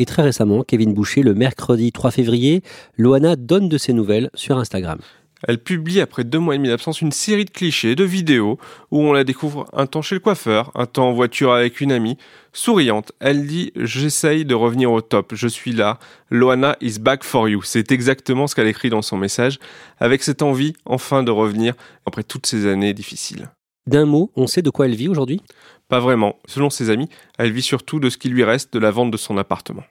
Et 0.00 0.06
très 0.06 0.22
récemment, 0.22 0.64
Kevin 0.64 0.92
Boucher, 0.92 1.22
le 1.22 1.34
mercredi 1.34 1.92
3 1.92 2.10
février, 2.10 2.62
Loana 2.98 3.36
donne 3.36 3.68
de 3.68 3.78
ses 3.78 3.92
nouvelles 3.92 4.28
sur 4.34 4.58
Instagram. 4.58 4.98
Elle 5.46 5.58
publie 5.58 6.00
après 6.00 6.24
deux 6.24 6.38
mois 6.38 6.54
et 6.54 6.58
demi 6.58 6.68
d'absence 6.68 7.00
une 7.00 7.12
série 7.12 7.44
de 7.44 7.50
clichés, 7.50 7.94
de 7.94 8.04
vidéos, 8.04 8.58
où 8.90 9.00
on 9.00 9.12
la 9.12 9.24
découvre 9.24 9.66
un 9.72 9.86
temps 9.86 10.02
chez 10.02 10.14
le 10.14 10.20
coiffeur, 10.20 10.70
un 10.74 10.86
temps 10.86 11.08
en 11.08 11.12
voiture 11.12 11.52
avec 11.52 11.80
une 11.80 11.92
amie. 11.92 12.16
Souriante, 12.52 13.12
elle 13.20 13.46
dit 13.46 13.72
J'essaye 13.76 14.44
de 14.44 14.54
revenir 14.54 14.92
au 14.92 15.00
top, 15.00 15.34
je 15.34 15.48
suis 15.48 15.72
là, 15.72 15.98
Loana 16.30 16.76
is 16.80 16.98
back 16.98 17.24
for 17.24 17.48
you. 17.48 17.62
C'est 17.62 17.92
exactement 17.92 18.46
ce 18.46 18.54
qu'elle 18.54 18.68
écrit 18.68 18.90
dans 18.90 19.02
son 19.02 19.16
message, 19.16 19.58
avec 19.98 20.22
cette 20.22 20.42
envie 20.42 20.74
enfin 20.84 21.22
de 21.22 21.30
revenir 21.30 21.74
après 22.06 22.22
toutes 22.22 22.46
ces 22.46 22.66
années 22.66 22.94
difficiles. 22.94 23.48
D'un 23.86 24.06
mot, 24.06 24.30
on 24.34 24.46
sait 24.46 24.62
de 24.62 24.70
quoi 24.70 24.86
elle 24.86 24.94
vit 24.94 25.08
aujourd'hui? 25.08 25.42
Pas 25.88 26.00
vraiment. 26.00 26.38
Selon 26.46 26.70
ses 26.70 26.88
amis, 26.88 27.08
elle 27.38 27.52
vit 27.52 27.62
surtout 27.62 28.00
de 28.00 28.08
ce 28.08 28.16
qui 28.16 28.30
lui 28.30 28.42
reste 28.42 28.72
de 28.72 28.78
la 28.78 28.90
vente 28.90 29.10
de 29.10 29.18
son 29.18 29.36
appartement. 29.36 29.82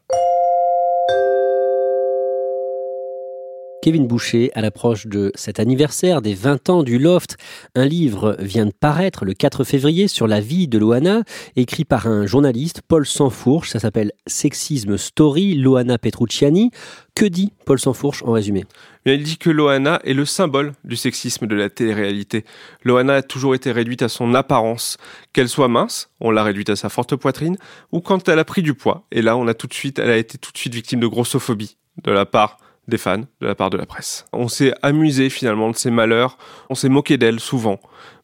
Kevin 3.84 4.08
Boucher, 4.08 4.50
à 4.56 4.62
l'approche 4.62 5.08
de 5.08 5.34
cet 5.36 5.60
anniversaire 5.60 6.22
des 6.22 6.36
20 6.36 6.70
ans 6.70 6.84
du 6.84 7.00
Loft, 7.00 7.36
un 7.76 7.84
livre 7.84 8.38
vient 8.40 8.66
de 8.66 8.72
paraître 8.72 9.26
le 9.26 9.34
4 9.34 9.66
février 9.66 10.08
sur 10.08 10.26
la 10.26 10.40
vie 10.40 10.70
de 10.70 10.78
Loana, 10.78 11.24
écrit 11.58 11.84
par 11.84 12.08
un 12.08 12.26
journaliste, 12.26 12.82
Paul 12.88 13.06
Sansfourche. 13.06 13.72
Ça 13.72 13.80
s'appelle 13.80 14.14
Sexisme 14.26 14.98
Story, 14.98 15.56
Loana 15.56 15.98
Petrucciani. 15.98 16.72
Que 17.14 17.26
dit 17.26 17.52
Paul 17.66 17.78
Sansfourche 17.78 18.24
en 18.24 18.32
résumé? 18.32 18.64
Il 19.06 19.22
dit 19.22 19.38
que 19.38 19.50
Loana 19.50 20.00
est 20.06 20.14
le 20.14 20.24
symbole 20.24 20.72
du 20.86 20.96
sexisme 20.96 21.46
de 21.46 21.56
la 21.58 21.70
télé-réalité. 21.70 22.46
Loana 22.86 23.16
a 23.16 23.22
toujours 23.22 23.54
été 23.54 23.74
réduite 23.74 24.02
à 24.02 24.08
son 24.08 24.34
apparence, 24.34 24.96
qu'elle 25.34 25.50
soit 25.50 25.68
mince, 25.68 26.10
on 26.22 26.32
l'a 26.32 26.46
réduite 26.46 26.70
à 26.70 26.78
sa 26.78 26.88
forte 26.88 27.18
poitrine, 27.18 27.58
ou 27.92 28.00
quand 28.00 28.30
elle 28.30 28.40
a 28.40 28.46
pris 28.46 28.62
du 28.62 28.76
poids. 28.76 29.06
Et 29.12 29.22
là, 29.22 29.36
on 29.36 29.46
a 29.50 29.54
tout 29.54 29.68
de 29.68 29.74
suite, 29.74 30.00
elle 30.00 30.10
a 30.10 30.16
été 30.16 30.38
tout 30.38 30.54
de 30.54 30.58
suite 30.58 30.74
victime 30.74 31.02
de 31.02 31.08
grossophobie 31.08 31.76
de 32.02 32.12
la 32.12 32.26
part 32.26 32.60
des 32.88 32.98
fans, 32.98 33.24
de 33.42 33.48
la 33.48 33.56
part 33.56 33.70
de 33.70 33.78
la 33.78 33.86
presse. 33.86 34.26
On 34.34 34.48
s'est 34.48 34.74
amusé 34.82 35.30
finalement 35.30 35.70
de 35.70 35.76
ses 35.76 35.92
malheurs, 35.92 36.38
on 36.70 36.76
s'est 36.76 36.90
moqué 36.90 37.18
d'elle 37.18 37.40
souvent, 37.40 37.80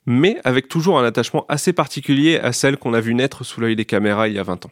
mais 0.06 0.38
avec 0.44 0.68
toujours 0.68 1.00
un 1.00 1.06
attachement 1.06 1.46
assez 1.48 1.74
particulier 1.74 2.40
à 2.40 2.52
celle 2.52 2.78
qu'on 2.78 2.94
a 2.94 3.00
vu 3.00 3.14
naître 3.14 3.44
sous 3.44 3.62
l'œil 3.62 3.76
des 3.76 3.86
caméras 3.86 4.28
il 4.28 4.36
y 4.36 4.40
a 4.40 4.44
20 4.44 4.66
ans. 4.66 4.72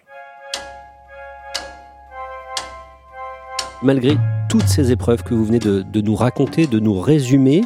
Malgré 3.83 4.17
toutes 4.49 4.67
ces 4.67 4.91
épreuves 4.91 5.23
que 5.23 5.33
vous 5.33 5.45
venez 5.45 5.59
de, 5.59 5.83
de 5.83 6.01
nous 6.01 6.15
raconter, 6.15 6.65
de 6.65 6.79
nous 6.79 6.99
résumer, 6.99 7.63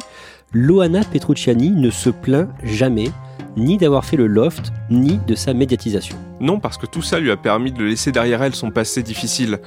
Loana 0.52 1.00
Petrucciani 1.04 1.70
ne 1.70 1.90
se 1.90 2.10
plaint 2.10 2.50
jamais 2.62 3.10
ni 3.56 3.76
d'avoir 3.76 4.04
fait 4.04 4.16
le 4.16 4.26
loft, 4.26 4.72
ni 4.90 5.18
de 5.26 5.34
sa 5.34 5.54
médiatisation. 5.54 6.16
Non, 6.40 6.58
parce 6.58 6.78
que 6.78 6.86
tout 6.86 7.02
ça 7.02 7.20
lui 7.20 7.30
a 7.30 7.36
permis 7.36 7.72
de 7.72 7.84
laisser 7.84 8.12
derrière 8.12 8.42
elle 8.42 8.54
son 8.54 8.70
passé 8.70 9.02
difficile. 9.02 9.60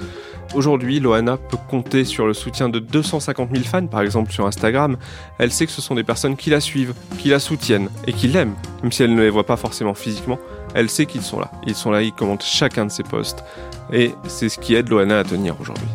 Aujourd'hui, 0.54 1.00
Loana 1.00 1.38
peut 1.38 1.58
compter 1.70 2.06
sur 2.06 2.28
le 2.28 2.34
soutien 2.34 2.70
de 2.70 2.80
250 2.80 3.50
000 3.52 3.64
fans, 3.64 3.88
par 3.88 4.02
exemple 4.02 4.32
sur 4.32 4.46
Instagram. 4.46 4.98
Elle 5.40 5.52
sait 5.52 5.66
que 5.66 5.72
ce 5.72 5.82
sont 5.82 5.96
des 5.96 6.04
personnes 6.04 6.36
qui 6.36 6.50
la 6.50 6.60
suivent, 6.60 6.94
qui 7.18 7.30
la 7.30 7.40
soutiennent 7.40 7.90
et 8.08 8.14
qui 8.14 8.28
l'aiment, 8.28 8.56
même 8.82 8.92
si 8.92 9.04
elle 9.04 9.14
ne 9.16 9.22
les 9.22 9.30
voit 9.30 9.46
pas 9.46 9.58
forcément 9.58 9.94
physiquement. 9.94 10.40
Elle 10.74 10.90
sait 10.90 11.06
qu'ils 11.06 11.22
sont 11.22 11.40
là. 11.40 11.52
Ils 11.66 11.76
sont 11.76 11.92
là, 11.92 12.02
ils 12.02 12.14
commentent 12.14 12.44
chacun 12.44 12.86
de 12.86 12.92
ses 12.92 13.04
posts. 13.04 13.44
Et 13.94 14.12
c'est 14.28 14.50
ce 14.50 14.60
qui 14.60 14.76
aide 14.76 14.90
Loana 14.90 15.20
à 15.20 15.24
tenir 15.24 15.60
aujourd'hui. 15.60 15.88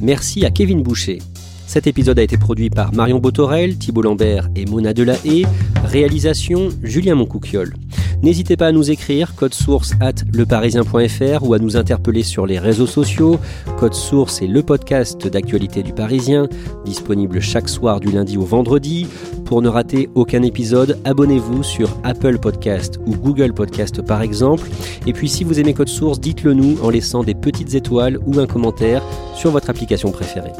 Merci 0.00 0.46
à 0.46 0.50
Kevin 0.50 0.82
Boucher. 0.82 1.18
Cet 1.66 1.86
épisode 1.86 2.18
a 2.18 2.22
été 2.22 2.38
produit 2.38 2.70
par 2.70 2.92
Marion 2.94 3.18
Botorel, 3.18 3.76
Thibault 3.76 4.02
Lambert 4.02 4.48
et 4.56 4.64
Mona 4.64 4.94
Delahaye. 4.94 5.46
Réalisation 5.84 6.70
Julien 6.82 7.14
Moncouquiole. 7.14 7.74
N'hésitez 8.22 8.56
pas 8.56 8.66
à 8.66 8.72
nous 8.72 8.90
écrire 8.90 9.34
code 9.34 9.54
source 9.54 9.92
at 10.00 10.14
leparisien.fr 10.32 11.42
ou 11.42 11.54
à 11.54 11.58
nous 11.58 11.76
interpeller 11.76 12.22
sur 12.22 12.46
les 12.46 12.58
réseaux 12.58 12.86
sociaux. 12.86 13.38
Code 13.78 13.94
source 13.94 14.42
est 14.42 14.46
le 14.46 14.62
podcast 14.62 15.26
d'actualité 15.26 15.82
du 15.82 15.92
Parisien, 15.92 16.48
disponible 16.84 17.40
chaque 17.40 17.68
soir 17.68 18.00
du 18.00 18.10
lundi 18.10 18.36
au 18.36 18.44
vendredi. 18.44 19.06
Pour 19.50 19.62
ne 19.62 19.68
rater 19.68 20.08
aucun 20.14 20.44
épisode, 20.44 21.00
abonnez-vous 21.04 21.64
sur 21.64 21.90
Apple 22.04 22.38
Podcast 22.38 23.00
ou 23.04 23.16
Google 23.16 23.52
Podcast 23.52 24.00
par 24.00 24.22
exemple. 24.22 24.68
Et 25.08 25.12
puis 25.12 25.28
si 25.28 25.42
vous 25.42 25.58
aimez 25.58 25.74
Code 25.74 25.88
Source, 25.88 26.20
dites-le 26.20 26.54
nous 26.54 26.78
en 26.84 26.88
laissant 26.88 27.24
des 27.24 27.34
petites 27.34 27.74
étoiles 27.74 28.20
ou 28.26 28.38
un 28.38 28.46
commentaire 28.46 29.02
sur 29.34 29.50
votre 29.50 29.68
application 29.68 30.12
préférée. 30.12 30.52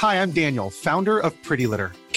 Hi, 0.00 0.14
I'm 0.14 0.30
Daniel, 0.30 0.70
founder 0.70 1.18
of 1.18 1.32
Pretty 1.42 1.66
Litter. 1.66 1.88